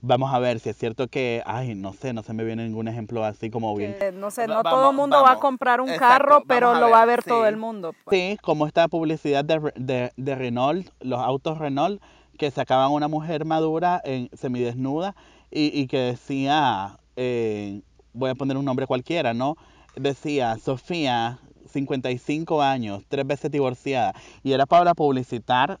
vamos 0.00 0.32
a 0.32 0.38
ver, 0.38 0.60
si 0.60 0.68
es 0.68 0.76
cierto 0.76 1.08
que, 1.08 1.42
ay, 1.46 1.74
no 1.74 1.92
sé, 1.92 2.12
no 2.12 2.22
se 2.22 2.32
me 2.32 2.44
viene 2.44 2.64
ningún 2.64 2.88
ejemplo 2.88 3.24
así 3.24 3.50
como 3.50 3.74
bien. 3.74 3.96
no 4.14 4.30
sé, 4.30 4.46
no 4.46 4.62
todo 4.62 4.90
el 4.90 4.96
mundo 4.96 5.22
va 5.22 5.32
a 5.32 5.38
comprar 5.38 5.80
un 5.80 5.96
carro, 5.96 6.42
pero 6.46 6.74
lo 6.74 6.90
va 6.90 7.02
a 7.02 7.06
ver 7.06 7.24
todo 7.24 7.46
el 7.46 7.56
mundo. 7.56 7.94
Pues. 8.04 8.16
Sí, 8.16 8.38
como 8.42 8.66
esta 8.66 8.86
publicidad 8.88 9.44
de, 9.44 10.12
de, 10.16 10.34
Renault, 10.34 10.88
los 11.00 11.20
autos 11.20 11.58
Renault, 11.58 12.02
que 12.38 12.50
sacaban 12.50 12.92
una 12.92 13.08
mujer 13.08 13.44
madura, 13.44 14.00
en, 14.04 14.30
semidesnuda, 14.32 15.14
y, 15.50 15.78
y 15.78 15.88
que 15.88 15.98
decía, 15.98 16.98
eh, 17.16 17.82
voy 18.12 18.30
a 18.30 18.34
poner 18.34 18.56
un 18.56 18.64
nombre 18.64 18.86
cualquiera, 18.86 19.34
¿no? 19.34 19.56
Decía, 19.96 20.56
Sofía, 20.58 21.40
55 21.70 22.62
años, 22.62 23.04
tres 23.08 23.26
veces 23.26 23.50
divorciada, 23.50 24.14
y 24.42 24.52
era 24.52 24.66
para 24.66 24.94
publicitar 24.94 25.80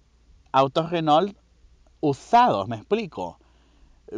autos 0.52 0.90
Renault 0.90 1.36
usados, 2.00 2.68
me 2.68 2.76
explico. 2.76 3.38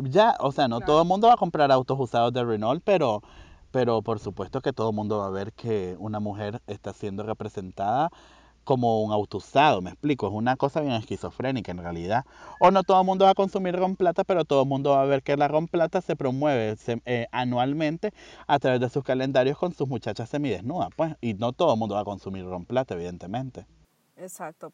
Ya, 0.04 0.36
o 0.40 0.52
sea, 0.52 0.68
no 0.68 0.80
todo 0.80 1.02
el 1.02 1.08
mundo 1.08 1.28
va 1.28 1.34
a 1.34 1.36
comprar 1.36 1.70
autos 1.70 1.98
usados 2.00 2.32
de 2.32 2.44
Renault, 2.44 2.82
pero, 2.84 3.22
pero 3.70 4.02
por 4.02 4.18
supuesto 4.18 4.60
que 4.60 4.72
todo 4.72 4.90
el 4.90 4.96
mundo 4.96 5.18
va 5.18 5.26
a 5.26 5.30
ver 5.30 5.52
que 5.52 5.96
una 5.98 6.20
mujer 6.20 6.62
está 6.66 6.92
siendo 6.92 7.22
representada 7.24 8.10
como 8.64 9.02
un 9.02 9.12
auto 9.12 9.38
usado, 9.38 9.80
me 9.80 9.90
explico, 9.90 10.28
es 10.28 10.32
una 10.32 10.56
cosa 10.56 10.80
bien 10.80 10.92
esquizofrénica 10.94 11.72
en 11.72 11.78
realidad. 11.78 12.24
O 12.60 12.70
no 12.70 12.82
todo 12.82 13.00
el 13.00 13.06
mundo 13.06 13.24
va 13.24 13.32
a 13.32 13.34
consumir 13.34 13.74
ron 13.76 13.96
plata, 13.96 14.24
pero 14.24 14.44
todo 14.44 14.62
el 14.62 14.68
mundo 14.68 14.90
va 14.90 15.02
a 15.02 15.06
ver 15.06 15.22
que 15.22 15.36
la 15.36 15.48
ron 15.48 15.68
plata 15.68 16.00
se 16.00 16.16
promueve 16.16 16.76
eh, 17.04 17.26
anualmente 17.32 18.12
a 18.46 18.58
través 18.58 18.80
de 18.80 18.88
sus 18.88 19.04
calendarios 19.04 19.58
con 19.58 19.72
sus 19.72 19.88
muchachas 19.88 20.28
semidesnudas, 20.28 20.90
pues, 20.96 21.14
y 21.20 21.34
no 21.34 21.52
todo 21.52 21.74
el 21.74 21.78
mundo 21.78 21.94
va 21.94 22.02
a 22.02 22.04
consumir 22.04 22.44
ron 22.44 22.64
plata, 22.64 22.94
evidentemente. 22.94 23.66
Exacto. 24.16 24.72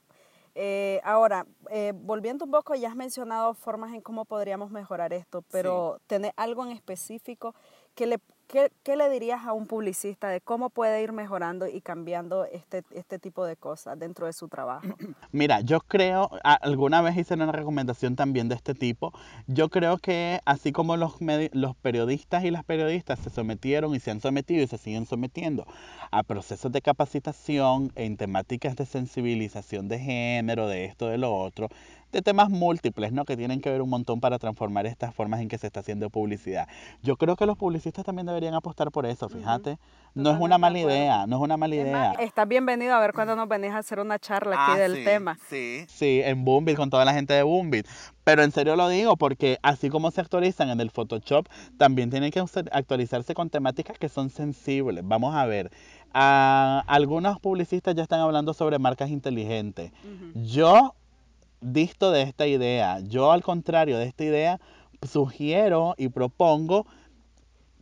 Eh, 0.55 1.01
ahora, 1.05 1.47
eh, 1.71 1.93
volviendo 1.95 2.45
un 2.45 2.51
poco, 2.51 2.75
ya 2.75 2.89
has 2.89 2.97
mencionado 2.97 3.55
formas 3.55 3.95
en 3.95 4.01
cómo 4.01 4.25
podríamos 4.25 4.73
mejorar 4.73 5.13
esto, 5.13 5.43
pero 5.53 6.01
¿tenés 6.09 6.33
algo 6.37 6.65
en 6.65 6.73
específico 6.73 7.55
que 7.95 8.07
le 8.07 8.19
¿Qué, 8.49 8.97
le 8.97 9.11
dirías 9.11 9.45
a 9.45 9.53
un 9.53 9.67
publicista 9.67 10.31
de 10.31 10.41
cómo 10.41 10.71
puede 10.71 11.03
ir 11.03 11.13
mejorando 11.13 11.69
y 11.69 11.83
cambiando 11.83 12.47
este, 12.47 12.83
este 12.93 13.19
tipo 13.19 13.45
de 13.45 13.57
cosas 13.57 13.99
dentro 13.99 14.25
de 14.25 14.33
su 14.33 14.49
trabajo? 14.49 14.87
Mira, 15.33 15.61
yo 15.61 15.81
creo, 15.81 16.31
alguna 16.43 17.03
vez 17.03 17.19
hice 17.19 17.35
una 17.35 17.53
recomendación 17.53 18.17
también 18.17 18.49
de 18.49 18.55
este 18.55 18.75
tipo, 18.75 19.13
yo 19.49 19.69
creo 19.69 19.99
que 19.99 20.41
así 20.47 20.73
como 20.73 20.97
los, 20.97 21.17
los 21.53 21.77
periodistas 21.77 22.43
y 22.45 22.51
las 22.51 22.65
periodistas 22.65 23.19
se 23.19 23.29
sometieron 23.29 23.95
y 23.95 24.01
se 24.01 24.13
han 24.13 24.23
sometido 24.23 24.63
y 24.63 24.67
se 24.67 24.79
siguen 24.79 25.05
sometiendo 25.05 25.67
a 26.11 26.23
procesos 26.23 26.73
de 26.73 26.81
capacitación 26.81 27.93
en 27.97 28.17
temáticas 28.17 28.77
de 28.77 28.87
sensibilización 28.87 29.89
de 29.89 29.99
género, 29.99 30.69
de 30.69 30.87
esto, 30.87 31.09
de 31.09 31.19
lo 31.19 31.37
otro, 31.37 31.69
de 32.13 32.23
temas 32.23 32.51
múltiples, 32.51 33.13
¿no? 33.13 33.25
Que 33.25 33.37
tienen 33.37 33.61
que 33.61 33.71
ver 33.71 33.83
un 33.83 33.91
montón 33.91 34.21
para 34.21 34.39
transformar 34.39 34.87
estas 34.87 35.15
formas 35.15 35.41
en 35.41 35.49
que 35.49 35.59
se 35.59 35.67
está 35.67 35.81
haciendo 35.81 36.11
publicidad. 36.11 36.69
Yo 37.03 37.17
creo 37.17 37.37
que 37.37 37.47
los 37.47 37.57
publicistas 37.57 38.05
también 38.05 38.27
deberían 38.27 38.55
apostar 38.55 38.91
por 38.91 39.07
eso, 39.07 39.29
fíjate. 39.29 39.79
No 40.15 40.31
es 40.31 40.41
una 40.41 40.59
mala 40.59 40.79
idea, 40.79 41.27
no 41.27 41.37
es 41.37 41.43
una 41.43 41.57
mala 41.57 41.75
idea. 41.75 42.13
Estás 42.13 42.49
bienvenido 42.49 42.95
a 42.95 43.01
ver 43.01 43.13
cuando 43.13 43.37
nos 43.37 43.49
venís 43.49 43.71
a 43.73 43.79
hacer 43.79 44.01
una 44.01 44.19
charla 44.19 44.57
aquí 44.65 44.73
ah, 44.75 44.79
del 44.79 45.05
tema. 45.05 45.39
Sí, 45.49 45.85
sí, 45.89 46.21
en 46.25 46.45
Boombit, 46.45 46.77
con 46.77 46.91
toda 46.91 47.05
la 47.05 47.13
gente 47.13 47.35
de 47.35 47.43
Boombit. 47.43 47.87
Pero 48.25 48.43
en 48.43 48.51
serio 48.51 48.77
lo 48.77 48.89
digo 48.89 49.17
porque 49.17 49.59
así 49.63 49.89
como 49.89 50.11
se 50.11 50.21
actualizan 50.21 50.71
en 50.71 50.81
el 50.81 50.91
Photoshop, 50.91 51.47
también 51.77 52.11
tienen 52.11 52.31
que 52.31 52.41
actualizarse 52.73 53.35
con 53.35 53.49
temáticas 53.49 53.99
que 53.99 54.09
son 54.09 54.31
sensibles. 54.31 55.03
Vamos 55.07 55.35
a 55.35 55.47
ver, 55.47 55.71
algunos 56.13 57.41
publicistas 57.41 57.95
ya 57.95 58.03
están 58.03 58.21
hablando 58.21 58.55
sobre 58.55 58.79
marcas 58.79 59.11
inteligentes. 59.11 59.93
Yo 60.35 60.95
disto 61.61 62.11
de 62.11 62.23
esta 62.23 62.47
idea. 62.47 63.01
Yo 63.01 63.33
al 63.33 63.43
contrario 63.43 63.99
de 63.99 64.05
esta 64.05 64.25
idea 64.25 64.61
sugiero 65.03 65.95
y 65.97 66.09
propongo 66.09 66.87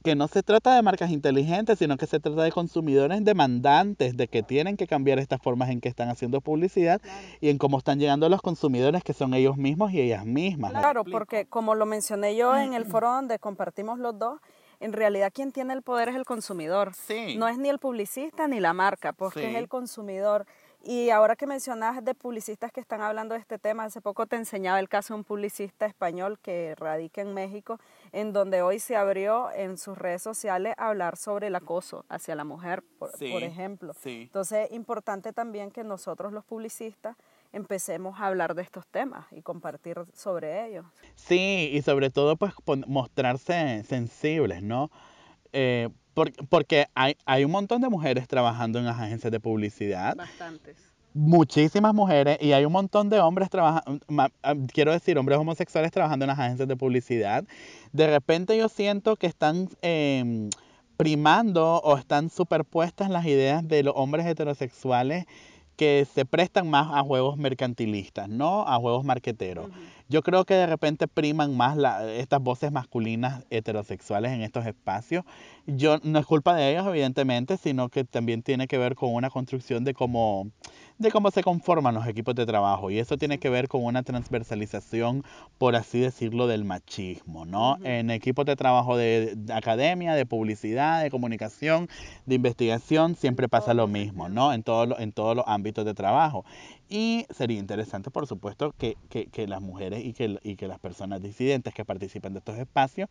que 0.07 0.15
no 0.15 0.29
se 0.29 0.45
trata 0.45 0.77
de 0.77 0.83
marcas 0.83 1.11
inteligentes, 1.11 1.81
sino 1.81 1.97
que 1.97 2.07
se 2.07 2.21
trata 2.21 2.45
de 2.45 2.53
consumidores 2.53 3.25
demandantes, 3.25 4.17
de 4.17 4.29
que 4.29 4.45
tienen 4.45 4.77
que 4.77 4.87
cambiar 4.87 5.19
estas 5.19 5.43
formas 5.43 5.69
en 5.69 5.81
que 5.81 5.89
están 5.89 6.09
haciendo 6.11 6.41
publicidad 6.41 7.01
y 7.41 7.49
en 7.49 7.59
cómo 7.59 7.79
están 7.79 7.99
llegando 7.99 8.29
los 8.29 8.41
consumidores 8.41 9.03
que 9.03 9.13
son 9.13 9.35
ellos 9.35 9.57
mismos 9.57 9.91
y 9.93 10.01
ellas 10.01 10.25
mismas. 10.25 10.71
Claro, 10.71 11.03
porque 11.05 11.47
como 11.47 11.75
lo 11.75 11.87
mencioné 11.87 12.37
yo 12.37 12.57
en 12.57 12.73
el 12.73 12.85
foro 12.85 13.11
donde 13.11 13.41
compartimos 13.41 13.99
los 13.99 14.17
dos, 14.17 14.39
en 14.79 14.93
realidad 14.93 15.33
quien 15.35 15.51
tiene 15.51 15.73
el 15.73 15.83
poder 15.83 16.11
es 16.11 16.15
el 16.15 16.25
consumidor. 16.25 16.93
No 17.37 17.49
es 17.49 17.59
ni 17.59 17.69
el 17.69 17.81
publicista 17.81 18.47
ni 18.47 18.61
la 18.61 18.75
marca, 18.75 19.13
porque 19.13 19.51
es 19.51 19.57
el 19.57 19.69
consumidor. 19.69 20.47
Y 20.89 21.11
ahora 21.11 21.35
que 21.35 21.49
mencionas 21.49 22.05
de 22.05 22.15
publicistas 22.15 22.71
que 22.71 22.79
están 22.79 23.01
hablando 23.01 23.35
de 23.35 23.41
este 23.41 23.59
tema, 23.59 23.83
hace 23.83 24.01
poco 24.01 24.29
te 24.29 24.37
enseñaba 24.37 24.79
el 24.79 24.89
caso 24.89 25.15
de 25.15 25.19
un 25.19 25.25
publicista 25.25 25.85
español 25.85 26.39
que 26.39 26.77
radica 26.77 27.21
en 27.23 27.35
México, 27.35 27.81
en 28.13 28.33
donde 28.33 28.63
hoy 28.63 28.79
se 28.79 28.95
abrió 28.95 29.51
en 29.51 29.79
sus 29.79 29.99
redes 29.99 30.23
sociales 30.23 30.75
a 30.77 30.91
hablar 30.91 31.17
sobre 31.17 31.49
el 31.49 31.57
acoso 31.57 32.05
hacia 32.09 32.37
la 32.37 32.45
mujer, 32.45 32.85
por, 33.01 33.11
ejemplo. 33.43 33.95
Entonces 34.05 34.69
es 34.71 34.77
importante 34.77 35.33
también 35.33 35.73
que 35.73 35.83
nosotros 35.83 36.33
los 36.33 36.45
publicistas 36.45 37.17
empecemos 37.53 38.21
a 38.21 38.29
hablar 38.29 38.55
de 38.55 38.63
estos 38.63 38.87
temas 38.87 39.27
y 39.33 39.43
compartir 39.43 39.97
sobre 40.15 40.69
ellos. 40.69 40.87
Sí, 41.17 41.69
y 41.73 41.83
sobre 41.83 42.11
todo 42.11 42.37
pues 42.37 42.53
mostrarse 42.87 43.83
sensibles, 43.83 44.63
¿no? 44.63 44.93
Eh, 45.53 45.89
porque 46.49 46.87
hay, 46.95 47.17
hay 47.27 47.45
un 47.45 47.51
montón 47.51 47.83
de 47.83 47.89
mujeres 47.89 48.27
trabajando 48.27 48.79
en 48.79 48.87
las 48.87 48.99
agencias 48.99 49.31
de 49.31 49.41
publicidad. 49.41 50.17
Bastantes. 50.17 50.77
Muchísimas 51.13 51.95
mujeres 51.95 52.39
y 52.41 52.53
hay 52.53 52.65
un 52.65 52.73
montón 52.73 53.09
de 53.09 53.21
hombres 53.21 53.49
trabajando, 53.49 54.01
ah, 54.43 54.55
quiero 54.73 54.93
decir, 54.93 55.17
hombres 55.17 55.39
homosexuales 55.39 55.91
trabajando 55.91 56.25
en 56.25 56.29
las 56.29 56.39
agencias 56.39 56.69
de 56.69 56.77
publicidad. 56.77 57.45
De 57.93 58.07
repente 58.07 58.57
yo 58.57 58.69
siento 58.69 59.17
que 59.17 59.27
están 59.27 59.69
em, 59.81 60.51
primando 60.97 61.77
o 61.79 61.97
están 61.97 62.29
superpuestas 62.29 63.09
las 63.09 63.25
ideas 63.25 63.67
de 63.67 63.83
los 63.83 63.95
hombres 63.97 64.27
heterosexuales 64.27 65.25
que 65.77 66.07
se 66.15 66.25
prestan 66.25 66.69
más 66.69 66.89
a 66.93 67.03
juegos 67.03 67.37
mercantilistas, 67.37 68.29
no 68.29 68.67
a 68.67 68.77
juegos 68.79 69.05
marqueteros. 69.05 69.71
Yo 70.09 70.23
creo 70.23 70.45
que 70.45 70.55
de 70.55 70.67
repente 70.67 71.09
priman 71.09 71.57
más 71.57 71.77
estas 72.07 72.41
voces 72.41 72.71
masculinas 72.71 73.45
heterosexuales 73.51 74.33
en 74.33 74.43
estos 74.43 74.65
espacios. 74.65 75.25
Yo 75.67 75.99
no 76.05 76.19
es 76.21 76.27
culpa 76.27 76.55
de 76.55 76.71
ellos, 76.71 76.87
evidentemente, 76.87 77.57
sino 77.57 77.89
que 77.89 78.05
también 78.05 78.43
tiene 78.43 78.69
que 78.69 78.79
ver 78.79 78.95
con 78.95 79.13
una 79.13 79.31
construcción 79.31 79.83
de 79.83 79.95
cómo 79.95 80.51
de 80.99 81.11
cómo 81.11 81.31
se 81.31 81.43
conforman 81.43 81.95
los 81.95 82.07
equipos 82.07 82.35
de 82.35 82.47
trabajo 82.47 82.91
y 82.91 82.99
eso 82.99 83.19
tiene 83.19 83.39
que 83.39 83.51
ver 83.51 83.69
con 83.69 83.85
una 83.85 84.03
transversalización, 84.03 85.25
por 85.59 85.77
así 85.77 86.01
decirlo, 86.01 86.47
del 86.47 86.65
machismo, 86.65 87.45
¿no? 87.45 87.77
En 87.85 88.11
equipos 88.11 88.47
de 88.47 88.57
trabajo 88.57 88.97
de, 88.97 89.37
academia, 89.53 90.15
de 90.15 90.25
publicidad, 90.25 91.03
de 91.03 91.11
comunicación, 91.11 91.89
de 92.25 92.37
investigación, 92.37 93.15
siempre 93.15 93.49
pasa 93.49 93.75
lo 93.75 93.89
mismo, 93.89 94.29
¿no? 94.31 94.53
En, 94.55 94.63
todo, 94.63 94.99
en 94.99 95.13
todos 95.13 95.37
los 95.37 95.45
ámbitos 95.47 95.85
de 95.85 95.93
trabajo. 95.93 96.45
Y 96.89 97.27
sería 97.31 97.59
interesante, 97.59 98.11
por 98.11 98.27
supuesto, 98.27 98.73
que, 98.79 98.97
que, 99.09 99.47
las 99.49 99.61
mujeres 99.61 100.05
y 100.05 100.13
que, 100.13 100.39
y 100.43 100.55
que 100.55 100.69
las 100.69 100.79
personas 100.79 101.21
disidentes 101.21 101.75
que 101.75 101.85
participan 101.85 102.33
de 102.33 102.39
estos 102.39 102.57
espacios 102.59 103.09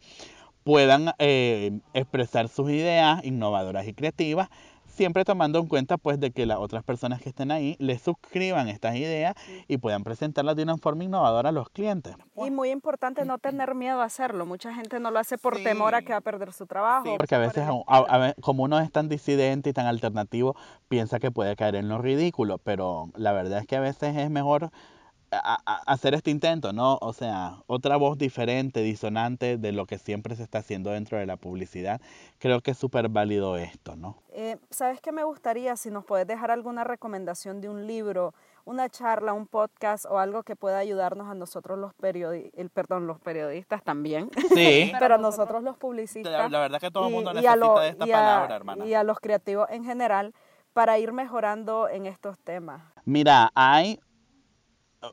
puedan 0.66 1.14
eh, 1.20 1.80
expresar 1.94 2.50
sus 2.50 2.72
ideas 2.72 3.24
innovadoras 3.24 3.88
y 3.88 3.94
creativas 3.94 4.50
siempre 4.96 5.26
tomando 5.26 5.60
en 5.60 5.68
cuenta 5.68 5.98
pues 5.98 6.20
de 6.20 6.32
que 6.32 6.46
las 6.46 6.58
otras 6.58 6.84
personas 6.84 7.22
que 7.22 7.30
estén 7.30 7.52
ahí 7.52 7.76
les 7.80 8.02
suscriban 8.02 8.70
estas 8.70 8.96
ideas 8.96 9.36
y 9.68 9.78
puedan 9.78 10.04
presentarlas 10.04 10.56
de 10.56 10.64
una 10.64 10.78
forma 10.78 11.04
innovadora 11.04 11.50
a 11.50 11.52
los 11.52 11.70
clientes. 11.70 12.16
Y 12.38 12.50
muy 12.50 12.70
importante 12.72 13.26
no 13.26 13.38
tener 13.38 13.76
miedo 13.76 14.02
a 14.02 14.06
hacerlo. 14.06 14.46
Mucha 14.46 14.74
gente 14.74 15.00
no 15.00 15.12
lo 15.12 15.20
hace 15.20 15.38
por 15.38 15.62
temor 15.62 15.96
a 15.96 16.02
que 16.02 16.14
va 16.14 16.18
a 16.18 16.22
perder 16.22 16.54
su 16.54 16.66
trabajo. 16.66 17.18
porque 17.18 17.36
a 17.36 17.40
veces, 17.40 17.68
como 18.42 18.64
uno 18.64 18.80
es 18.80 18.92
tan 18.92 19.10
disidente 19.10 19.70
y 19.70 19.74
tan 19.74 19.86
alternativo, 19.86 20.56
piensa 20.88 21.20
que 21.20 21.30
puede 21.30 21.56
caer 21.56 21.76
en 21.76 21.90
lo 21.90 21.98
ridículo, 21.98 22.58
pero 22.58 23.10
la 23.16 23.34
verdad 23.34 23.60
es 23.60 23.68
que 23.68 23.76
a 23.76 23.82
veces 23.82 24.16
es 24.16 24.30
mejor 24.30 24.72
hacer 25.36 26.14
este 26.14 26.32
intento, 26.32 26.74
¿no? 26.74 26.98
O 27.02 27.14
sea, 27.14 27.58
otra 27.68 27.98
voz 27.98 28.18
diferente, 28.18 28.82
disonante 28.82 29.58
de 29.58 29.72
lo 29.72 29.86
que 29.86 29.98
siempre 29.98 30.36
se 30.36 30.44
está 30.44 30.60
haciendo 30.60 30.92
dentro 30.92 31.18
de 31.18 31.26
la 31.26 31.38
publicidad. 31.38 32.02
Creo 32.40 32.62
que 32.62 32.72
es 32.72 32.78
súper 32.78 33.10
válido 33.10 33.58
esto, 33.58 33.96
¿no? 33.96 34.18
Eh, 34.32 34.58
¿Sabes 34.70 35.02
qué 35.02 35.12
me 35.12 35.24
gustaría? 35.24 35.76
Si 35.76 35.90
nos 35.90 36.06
puedes 36.06 36.28
dejar 36.28 36.52
alguna 36.52 36.84
recomendación 36.84 37.62
de 37.62 37.70
un 37.70 37.88
libro, 37.88 38.34
una 38.66 38.90
charla, 38.90 39.34
un 39.34 39.48
podcast 39.48 40.06
o 40.06 40.20
algo 40.20 40.44
que 40.44 40.56
pueda 40.56 40.80
ayudarnos 40.80 41.30
a 41.30 41.36
nosotros 41.36 41.78
los 41.78 41.94
periodistas, 41.94 42.70
perdón, 42.74 43.08
los 43.08 43.20
periodistas 43.20 43.84
también. 43.84 44.30
Sí. 44.54 44.92
Pero 45.00 45.16
a 45.16 45.18
nosotros 45.18 45.64
los 45.64 45.78
publicistas. 45.78 46.52
La, 46.52 46.60
verdad 46.60 46.80
que 46.80 46.92
todo 46.92 47.08
el 47.08 47.14
mundo 47.14 47.34
necesita 47.34 47.88
esta 47.88 48.06
palabra, 48.06 48.56
hermana. 48.56 48.86
Y 48.86 48.94
a 48.94 49.04
los 49.04 49.20
creativos 49.20 49.68
en 49.70 49.86
general 49.86 50.34
para 50.74 51.00
ir 51.00 51.14
mejorando 51.14 51.88
en 51.88 52.06
estos 52.06 52.38
temas. 52.40 52.82
Mira, 53.06 53.50
hay 53.56 54.02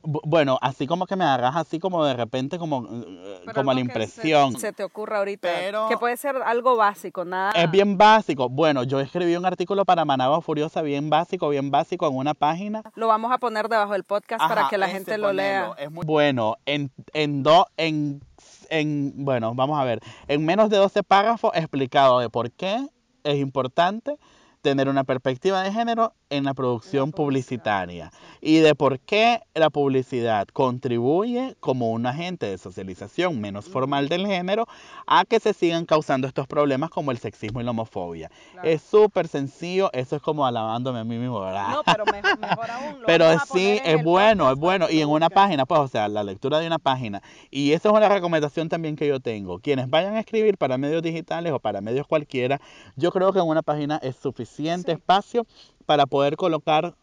bueno, 0.03 0.59
así 0.61 0.87
como 0.87 1.07
que 1.07 1.17
me 1.17 1.25
agarras 1.25 1.57
así 1.57 1.79
como 1.79 2.05
de 2.05 2.15
repente 2.15 2.59
como, 2.59 2.87
eh, 2.91 3.41
como 3.55 3.73
la 3.73 3.81
impresión. 3.81 4.59
Se, 4.59 4.73
te 4.73 4.85
ocurre 4.85 5.17
ahorita. 5.17 5.49
que 5.89 5.97
puede 5.97 6.17
ser 6.17 6.37
algo 6.45 6.77
básico, 6.77 7.25
nada. 7.25 7.53
Es 7.53 7.71
bien 7.71 7.97
básico. 7.99 8.49
Bueno, 8.49 8.83
yo 8.85 9.01
escribí 9.01 9.37
un 9.37 9.47
artículo 9.47 9.85
para 9.85 10.05
Managua 10.05 10.41
Furiosa 10.41 10.83
bien 10.83 11.11
básico, 11.11 11.49
bien 11.49 11.71
básico 11.71 12.07
en 12.07 12.17
una 12.17 12.35
página. 12.35 12.83
Lo 12.95 13.09
vamos 13.09 13.33
a 13.33 13.39
poner 13.39 13.69
debajo 13.69 13.93
del 13.93 14.05
podcast 14.05 14.47
para 14.47 14.69
que 14.69 14.79
la 14.79 14.89
gente 14.89 15.19
lo 15.19 15.33
lea. 15.33 15.73
Es 15.79 15.91
muy 15.91 16.05
bueno. 16.05 16.57
En, 16.67 16.91
en 17.13 17.43
dos, 17.43 17.67
en, 17.77 18.23
en, 18.71 19.25
bueno, 19.25 19.55
vamos 19.55 19.79
a 19.79 19.85
ver. 19.85 20.01
En 20.29 20.45
menos 20.45 20.71
de 20.71 20.77
12 20.77 21.03
párrafos 21.03 21.53
explicado 21.55 22.19
de 22.19 22.31
por 22.31 22.51
qué 22.51 22.89
es 23.25 23.39
importante 23.39 24.17
tener 24.63 24.89
una 24.89 25.05
perspectiva 25.05 25.61
de 25.63 25.73
género 25.73 26.15
en 26.31 26.45
la 26.45 26.55
producción 26.55 27.11
publicitaria 27.11 28.11
y 28.41 28.61
de 28.61 28.75
por 28.75 29.01
qué 29.01 29.41
la 29.55 29.69
publicidad 29.69 30.47
contribuye 30.49 31.57
como 31.61 31.91
un 31.91 32.07
agente 32.07 32.47
de 32.47 32.57
socialización 32.57 33.41
menos 33.41 33.67
formal 33.67 34.09
del 34.09 34.27
género 34.27 34.67
a 35.07 35.25
que 35.25 35.41
se 35.41 35.53
sigan 35.53 35.85
causando 35.85 36.29
estos 36.29 36.47
problemas 36.47 36.91
como 36.91 37.11
el 37.11 37.19
sexismo 37.19 37.61
y 37.61 37.65
la 37.65 37.73
homofobia. 37.73 38.31
Es 38.63 38.83
súper 38.83 39.29
sencillo, 39.29 39.91
eso 39.93 40.17
es 40.17 40.23
como 40.23 40.47
alabándome 40.47 41.01
a 41.01 41.05
mí 41.05 41.19
mismo, 41.19 41.41
¿verdad? 41.41 41.69
No, 41.69 41.83
pero 41.85 42.05
mejor, 42.07 42.71
aún. 42.71 42.97
pero 43.05 43.27
sí, 43.53 43.81
es 43.85 44.03
bueno, 44.03 44.51
es 44.51 44.59
bueno. 44.59 44.87
Y 44.89 45.01
en 45.01 45.09
una 45.09 45.29
página, 45.29 45.67
pues, 45.67 45.81
o 45.81 45.89
sea, 45.89 46.09
la 46.09 46.23
lectura 46.23 46.61
de 46.61 46.69
una 46.69 46.79
página. 46.79 47.21
Y 47.51 47.73
esa 47.73 47.89
es 47.89 47.95
una 47.95 48.09
recomendación 48.09 48.69
también 48.69 48.97
que 48.97 49.09
yo 49.09 49.21
tengo. 49.21 49.59
Quienes 49.59 49.91
vayan 49.91 50.15
a 50.15 50.21
escribir 50.21 50.57
para 50.57 50.79
medios 50.79 51.03
digitales 51.03 51.53
o 51.53 51.59
para 51.59 51.81
medios 51.81 52.07
cualquiera, 52.07 52.61
yo 52.97 53.11
creo 53.11 53.33
que 53.33 53.41
en 53.41 53.47
una 53.47 53.63
página 53.63 53.99
es 54.03 54.17
suficiente 54.17 54.52
espacio 54.59 55.47
para 55.87 56.07
poder 56.07 56.37
colocar 56.37 56.95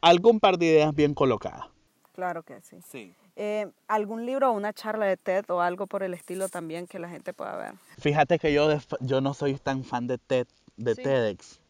algún 0.00 0.40
par 0.40 0.58
de 0.58 0.66
ideas 0.66 0.94
bien 0.94 1.14
colocadas. 1.14 1.66
Claro 2.14 2.42
que 2.42 2.60
sí. 2.62 2.78
Sí. 2.90 3.14
Eh, 3.36 3.66
¿Algún 3.88 4.24
libro 4.24 4.50
o 4.50 4.52
una 4.52 4.72
charla 4.72 5.04
de 5.06 5.16
TED 5.18 5.44
o 5.50 5.60
algo 5.60 5.86
por 5.86 6.02
el 6.02 6.14
estilo 6.14 6.48
también 6.48 6.86
que 6.86 6.98
la 6.98 7.08
gente 7.08 7.34
pueda 7.34 7.54
ver? 7.56 7.74
Fíjate 7.98 8.38
que 8.38 8.52
yo, 8.52 8.68
yo 9.00 9.20
no 9.20 9.34
soy 9.34 9.54
tan 9.56 9.84
fan 9.84 10.06
de 10.06 10.16
TED, 10.16 10.46
de 10.76 10.94
Sí. 10.94 11.02
TEDx. 11.02 11.60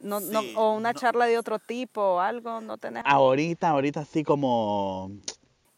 No, 0.00 0.20
no, 0.20 0.40
Sí, 0.42 0.52
o 0.56 0.72
una 0.74 0.92
no. 0.92 0.98
charla 0.98 1.26
de 1.26 1.38
otro 1.38 1.58
tipo 1.58 2.02
o 2.02 2.20
algo, 2.20 2.60
¿no 2.60 2.76
tenés? 2.76 3.04
Ahorita, 3.06 3.70
ahorita 3.70 4.00
así 4.00 4.24
como... 4.24 5.10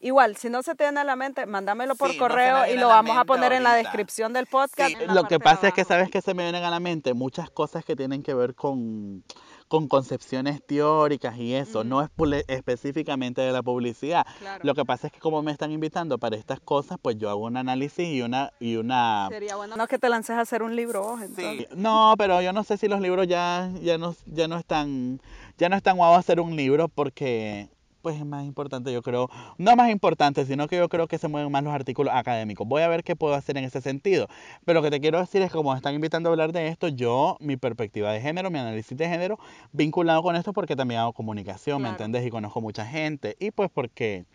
Igual, 0.04 0.36
si 0.36 0.50
no 0.50 0.62
se 0.62 0.74
te 0.74 0.84
viene 0.84 1.00
a 1.00 1.04
la 1.04 1.16
mente, 1.16 1.46
mándamelo 1.46 1.94
por 1.94 2.10
Sí, 2.10 2.18
no 2.18 2.22
correo 2.28 2.66
y 2.70 2.76
lo 2.76 2.90
a 2.90 2.96
vamos 2.96 3.16
a 3.16 3.24
poner 3.24 3.52
en 3.52 3.62
la 3.62 3.74
descripción 3.74 4.34
del 4.34 4.46
podcast. 4.46 4.90
Sí, 4.90 4.96
lo 5.08 5.24
que 5.24 5.38
pasa 5.38 5.68
es 5.68 5.72
que 5.74 5.82
sabes 5.84 6.10
que 6.10 6.20
se 6.20 6.34
me 6.34 6.42
vienen 6.42 6.62
a 6.62 6.68
la 6.70 6.78
mente 6.78 7.14
muchas 7.14 7.48
cosas 7.48 7.86
que 7.86 7.96
tienen 7.96 8.22
que 8.22 8.34
ver 8.34 8.54
con, 8.54 9.24
con 9.66 9.88
concepciones 9.88 10.60
teóricas 10.66 11.38
y 11.38 11.54
eso, 11.54 11.84
no 11.84 12.02
es 12.02 12.10
pule- 12.14 12.44
específicamente 12.48 13.40
de 13.40 13.50
la 13.50 13.62
publicidad. 13.62 14.26
Claro. 14.40 14.60
Lo 14.62 14.74
que 14.74 14.84
pasa 14.84 15.06
es 15.06 15.12
que 15.14 15.20
como 15.20 15.42
me 15.42 15.52
están 15.52 15.72
invitando 15.72 16.18
para 16.18 16.36
estas 16.36 16.60
cosas, 16.60 16.98
pues 17.00 17.16
yo 17.16 17.30
hago 17.30 17.44
un 17.46 17.56
análisis 17.56 18.06
y 18.06 18.20
una 18.20 18.50
y 18.60 18.76
una 18.76 19.28
Sería 19.30 19.56
bueno 19.56 19.74
no 19.76 19.86
que 19.86 19.98
te 19.98 20.10
lances 20.10 20.36
a 20.36 20.40
hacer 20.42 20.62
un 20.62 20.76
libro 20.76 21.02
vos, 21.02 21.22
entonces. 21.22 21.66
Sí, 21.70 21.74
No, 21.76 22.14
pero 22.18 22.42
yo 22.42 22.52
no 22.52 22.62
sé 22.62 22.76
si 22.76 22.88
los 22.88 23.00
libros 23.00 23.26
ya 23.26 23.70
ya 23.80 23.96
no 23.96 24.14
ya 24.26 24.48
no 24.48 24.58
están 24.58 25.22
ya 25.56 25.70
no 25.70 25.76
están 25.76 25.96
guau 25.96 26.14
hacer 26.14 26.40
un 26.40 26.56
libro 26.56 26.88
porque 26.88 27.70
pues 28.04 28.16
es 28.16 28.26
más 28.26 28.44
importante, 28.44 28.92
yo 28.92 29.00
creo, 29.02 29.30
no 29.56 29.74
más 29.76 29.90
importante, 29.90 30.44
sino 30.44 30.68
que 30.68 30.76
yo 30.76 30.90
creo 30.90 31.08
que 31.08 31.16
se 31.16 31.26
mueven 31.26 31.50
más 31.50 31.64
los 31.64 31.72
artículos 31.72 32.12
académicos. 32.14 32.68
Voy 32.68 32.82
a 32.82 32.88
ver 32.88 33.02
qué 33.02 33.16
puedo 33.16 33.34
hacer 33.34 33.56
en 33.56 33.64
ese 33.64 33.80
sentido. 33.80 34.28
Pero 34.66 34.80
lo 34.80 34.84
que 34.84 34.90
te 34.90 35.00
quiero 35.00 35.18
decir 35.18 35.40
es 35.40 35.50
como 35.50 35.70
me 35.72 35.76
están 35.76 35.94
invitando 35.94 36.28
a 36.28 36.32
hablar 36.32 36.52
de 36.52 36.68
esto, 36.68 36.88
yo, 36.88 37.38
mi 37.40 37.56
perspectiva 37.56 38.12
de 38.12 38.20
género, 38.20 38.50
mi 38.50 38.58
análisis 38.58 38.96
de 38.98 39.08
género, 39.08 39.38
vinculado 39.72 40.22
con 40.22 40.36
esto 40.36 40.52
porque 40.52 40.76
también 40.76 41.00
hago 41.00 41.14
comunicación, 41.14 41.78
¿me 41.78 41.88
Claro. 41.88 41.92
entiendes? 41.94 42.26
Y 42.26 42.30
conozco 42.30 42.60
mucha 42.60 42.84
gente. 42.84 43.36
Y 43.40 43.50
pues 43.52 43.70
porque, 43.72 44.26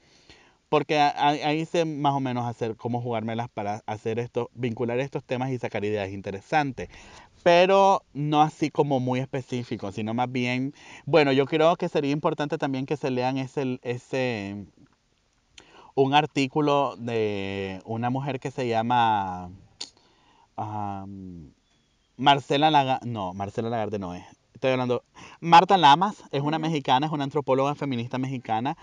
porque 0.70 1.00
ahí 1.00 1.66
sé 1.66 1.86
más 1.86 2.14
o 2.14 2.20
menos 2.20 2.46
hacer 2.48 2.76
cómo 2.76 3.02
jugármelas 3.02 3.50
para 3.50 3.84
hacer 3.86 4.18
esto, 4.18 4.50
vincular 4.56 5.00
estos 5.00 5.24
temas 5.24 5.52
y 5.52 5.60
sacar 5.60 5.86
ideas 5.86 6.10
interesantes 6.10 6.90
pero 7.44 8.04
no 8.14 8.42
así 8.42 8.70
como 8.70 9.00
muy 9.00 9.20
específico, 9.20 9.92
sino 9.92 10.14
más 10.14 10.32
bien, 10.32 10.74
bueno, 11.06 11.32
yo 11.32 11.46
creo 11.46 11.76
que 11.76 11.90
sería 11.90 12.12
importante 12.12 12.58
también 12.58 12.86
que 12.86 12.98
se 12.98 13.12
lean 13.12 13.38
ese, 13.38 13.80
ese 13.84 14.66
un 15.96 16.14
artículo 16.14 16.96
de 16.98 17.82
una 17.86 18.10
mujer 18.10 18.40
que 18.40 18.52
se 18.52 18.68
llama 18.68 19.52
am, 20.56 21.54
Marcela 22.18 22.72
Lagarde, 22.72 23.08
no, 23.08 23.34
Marcela 23.34 23.70
Lagarde 23.70 24.00
no 24.00 24.14
es, 24.14 24.26
estoy 24.54 24.72
hablando, 24.72 25.04
Marta 25.40 25.78
Lamas, 25.78 26.24
es 26.32 26.42
una 26.42 26.60
mexicana, 26.60 27.06
es 27.06 27.12
una 27.12 27.24
antropóloga 27.24 27.76
feminista 27.76 28.18
mexicana, 28.18 28.78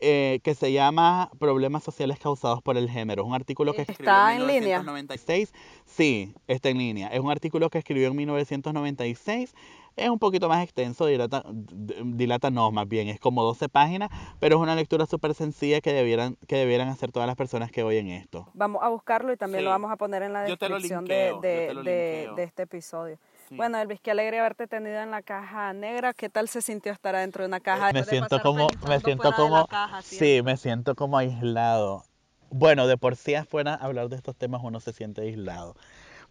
eh, 0.00 0.40
que 0.42 0.54
se 0.54 0.72
llama 0.72 1.30
Problemas 1.38 1.82
sociales 1.82 2.18
causados 2.18 2.62
por 2.62 2.76
el 2.76 2.88
género. 2.88 3.22
Es 3.22 3.28
un 3.28 3.34
artículo 3.34 3.72
que 3.72 3.82
escribió 3.82 4.10
¿Está 4.10 4.34
en 4.34 4.42
en 4.42 4.46
línea? 4.46 4.78
1996. 4.78 5.52
Sí, 5.84 6.34
está 6.46 6.68
en 6.68 6.78
línea. 6.78 7.08
Es 7.08 7.20
un 7.20 7.30
artículo 7.30 7.70
que 7.70 7.78
escribió 7.78 8.08
en 8.08 8.16
1996. 8.16 9.54
Es 9.96 10.08
un 10.08 10.18
poquito 10.20 10.48
más 10.48 10.62
extenso, 10.62 11.06
dilata, 11.06 11.42
dilata 11.48 12.50
no, 12.50 12.70
más 12.70 12.86
bien, 12.86 13.08
es 13.08 13.18
como 13.18 13.42
12 13.42 13.68
páginas, 13.68 14.10
pero 14.38 14.56
es 14.56 14.62
una 14.62 14.76
lectura 14.76 15.06
súper 15.06 15.34
sencilla 15.34 15.80
que 15.80 15.92
debieran, 15.92 16.36
que 16.46 16.54
debieran 16.54 16.88
hacer 16.88 17.10
todas 17.10 17.26
las 17.26 17.34
personas 17.34 17.72
que 17.72 17.82
oyen 17.82 18.06
esto. 18.06 18.48
Vamos 18.54 18.80
a 18.82 18.90
buscarlo 18.90 19.32
y 19.32 19.36
también 19.36 19.64
lo 19.64 19.70
vamos 19.70 19.90
a 19.90 19.96
poner 19.96 20.22
en 20.22 20.32
la 20.32 20.42
descripción 20.42 21.04
linkeo, 21.04 21.40
de, 21.40 22.32
de 22.36 22.42
este 22.44 22.62
episodio. 22.62 23.18
Sí. 23.48 23.56
Bueno, 23.56 23.80
Elvis, 23.80 24.00
qué 24.00 24.10
alegre 24.10 24.40
haberte 24.40 24.66
tenido 24.66 25.00
en 25.00 25.10
la 25.10 25.22
caja 25.22 25.72
negra. 25.72 26.12
¿Qué 26.12 26.28
tal 26.28 26.48
se 26.48 26.60
sintió 26.60 26.92
estar 26.92 27.14
adentro 27.14 27.44
de 27.44 27.48
una 27.48 27.60
caja? 27.60 27.92
me 27.92 28.04
siento 28.04 28.40
como, 28.40 28.70
me 28.86 29.00
siento 29.00 29.32
como, 29.32 29.66
caja 29.66 30.02
sí, 30.02 30.42
me 30.42 30.56
siento 30.56 30.94
como 30.94 31.16
aislado. 31.16 32.04
Bueno, 32.50 32.86
de 32.86 32.96
por 32.96 33.16
sí 33.16 33.34
afuera 33.34 33.74
hablar 33.74 34.08
de 34.08 34.16
estos 34.16 34.36
temas 34.36 34.60
uno 34.62 34.80
se 34.80 34.92
siente 34.92 35.22
aislado, 35.22 35.76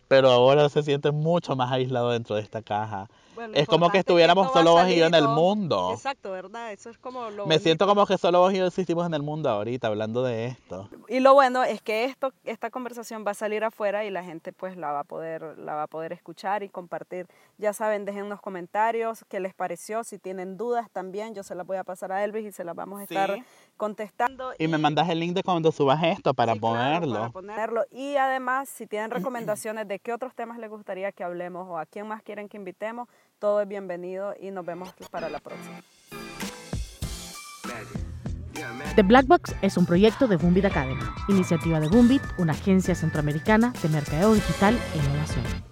pero 0.08 0.30
ahora 0.30 0.70
se 0.70 0.84
siente 0.84 1.12
mucho 1.12 1.56
más 1.56 1.72
aislado 1.72 2.12
dentro 2.12 2.36
de 2.36 2.42
esta 2.42 2.62
caja. 2.62 3.08
Bueno, 3.38 3.54
es 3.56 3.68
como 3.68 3.90
que 3.92 4.00
estuviéramos 4.00 4.52
solo 4.52 4.72
vos 4.74 4.90
y 4.90 4.96
yo 4.98 5.06
en 5.06 5.14
el 5.14 5.28
mundo. 5.28 5.92
Exacto, 5.94 6.32
¿verdad? 6.32 6.72
Eso 6.72 6.90
es 6.90 6.98
como 6.98 7.22
lo 7.30 7.44
Me 7.46 7.54
bonito. 7.56 7.60
siento 7.62 7.86
como 7.86 8.06
que 8.08 8.18
solo 8.18 8.40
vos 8.40 8.52
y 8.52 8.58
yo 8.58 8.66
existimos 8.66 9.06
en 9.06 9.14
el 9.14 9.22
mundo 9.22 9.48
ahorita 9.50 9.88
hablando 9.88 10.24
de 10.24 10.48
esto. 10.48 10.90
Y 11.08 11.20
lo 11.20 11.36
bueno 11.36 11.64
es 11.64 11.82
que 11.84 12.06
esto, 12.06 12.34
esta 12.46 12.72
conversación 12.72 13.24
va 13.26 13.32
a 13.32 13.36
salir 13.36 13.64
afuera 13.64 14.04
y 14.06 14.10
la 14.10 14.24
gente 14.24 14.54
pues 14.54 14.76
la 14.76 14.92
va 14.92 15.02
a 15.02 15.04
poder, 15.04 15.58
la 15.60 15.76
va 15.76 15.84
a 15.84 15.88
poder 15.88 16.14
escuchar 16.14 16.64
y 16.64 16.70
compartir. 16.70 17.28
Ya 17.60 17.74
saben, 17.74 18.06
dejen 18.06 18.24
en 18.24 18.30
los 18.30 18.42
comentarios 18.42 19.24
qué 19.30 19.40
les 19.40 19.54
pareció, 19.54 20.04
si 20.04 20.18
tienen 20.18 20.58
dudas 20.58 20.90
también, 20.92 21.36
yo 21.36 21.44
se 21.44 21.54
las 21.54 21.68
voy 21.68 21.78
a 21.78 21.84
pasar 21.84 22.12
a 22.12 22.24
Elvis 22.24 22.46
y 22.48 22.52
se 22.52 22.64
las 22.64 22.76
vamos 22.76 23.00
a 23.02 23.04
estar 23.04 23.36
Sí. 23.36 23.44
contestando. 23.78 24.54
Y 24.58 24.68
me 24.68 24.78
mandas 24.80 25.08
el 25.10 25.20
link 25.20 25.36
de 25.36 25.44
cuando 25.44 25.72
subas 25.72 26.02
esto 26.04 26.34
para 26.34 26.54
Sí, 26.54 26.60
claro, 26.60 26.76
ponerlo. 27.00 27.14
para 27.20 27.30
ponerlo. 27.30 27.86
Y 27.92 28.16
además, 28.16 28.68
si 28.70 28.88
tienen 28.88 29.12
recomendaciones 29.12 29.88
de 29.88 30.00
qué 30.00 30.12
otros 30.14 30.34
temas 30.34 30.58
les 30.58 30.70
gustaría 30.70 31.12
que 31.12 31.24
hablemos 31.24 31.68
o 31.70 31.78
a 31.78 31.86
quién 31.86 32.08
más 32.08 32.24
quieren 32.24 32.50
que 32.50 32.58
invitemos, 32.58 33.08
todo 33.40 33.62
es 33.62 33.68
bienvenido 33.68 34.34
y 34.40 34.52
nos 34.52 34.66
vemos 34.66 34.94
para 35.12 35.30
la 35.30 35.40
próxima. 35.40 35.82
The 38.96 39.04
Black 39.04 39.28
Box 39.28 39.56
es 39.62 39.78
un 39.78 39.86
proyecto 39.86 40.28
de 40.28 40.38
Boombeat 40.38 40.66
Academy, 40.66 41.04
iniciativa 41.30 41.80
de 41.80 41.88
Boombeat, 41.88 42.22
una 42.40 42.54
agencia 42.54 42.96
centroamericana 42.96 43.74
de 43.82 43.90
mercadeo 43.90 44.34
digital 44.34 44.76
e 44.94 44.98
innovación. 44.98 45.67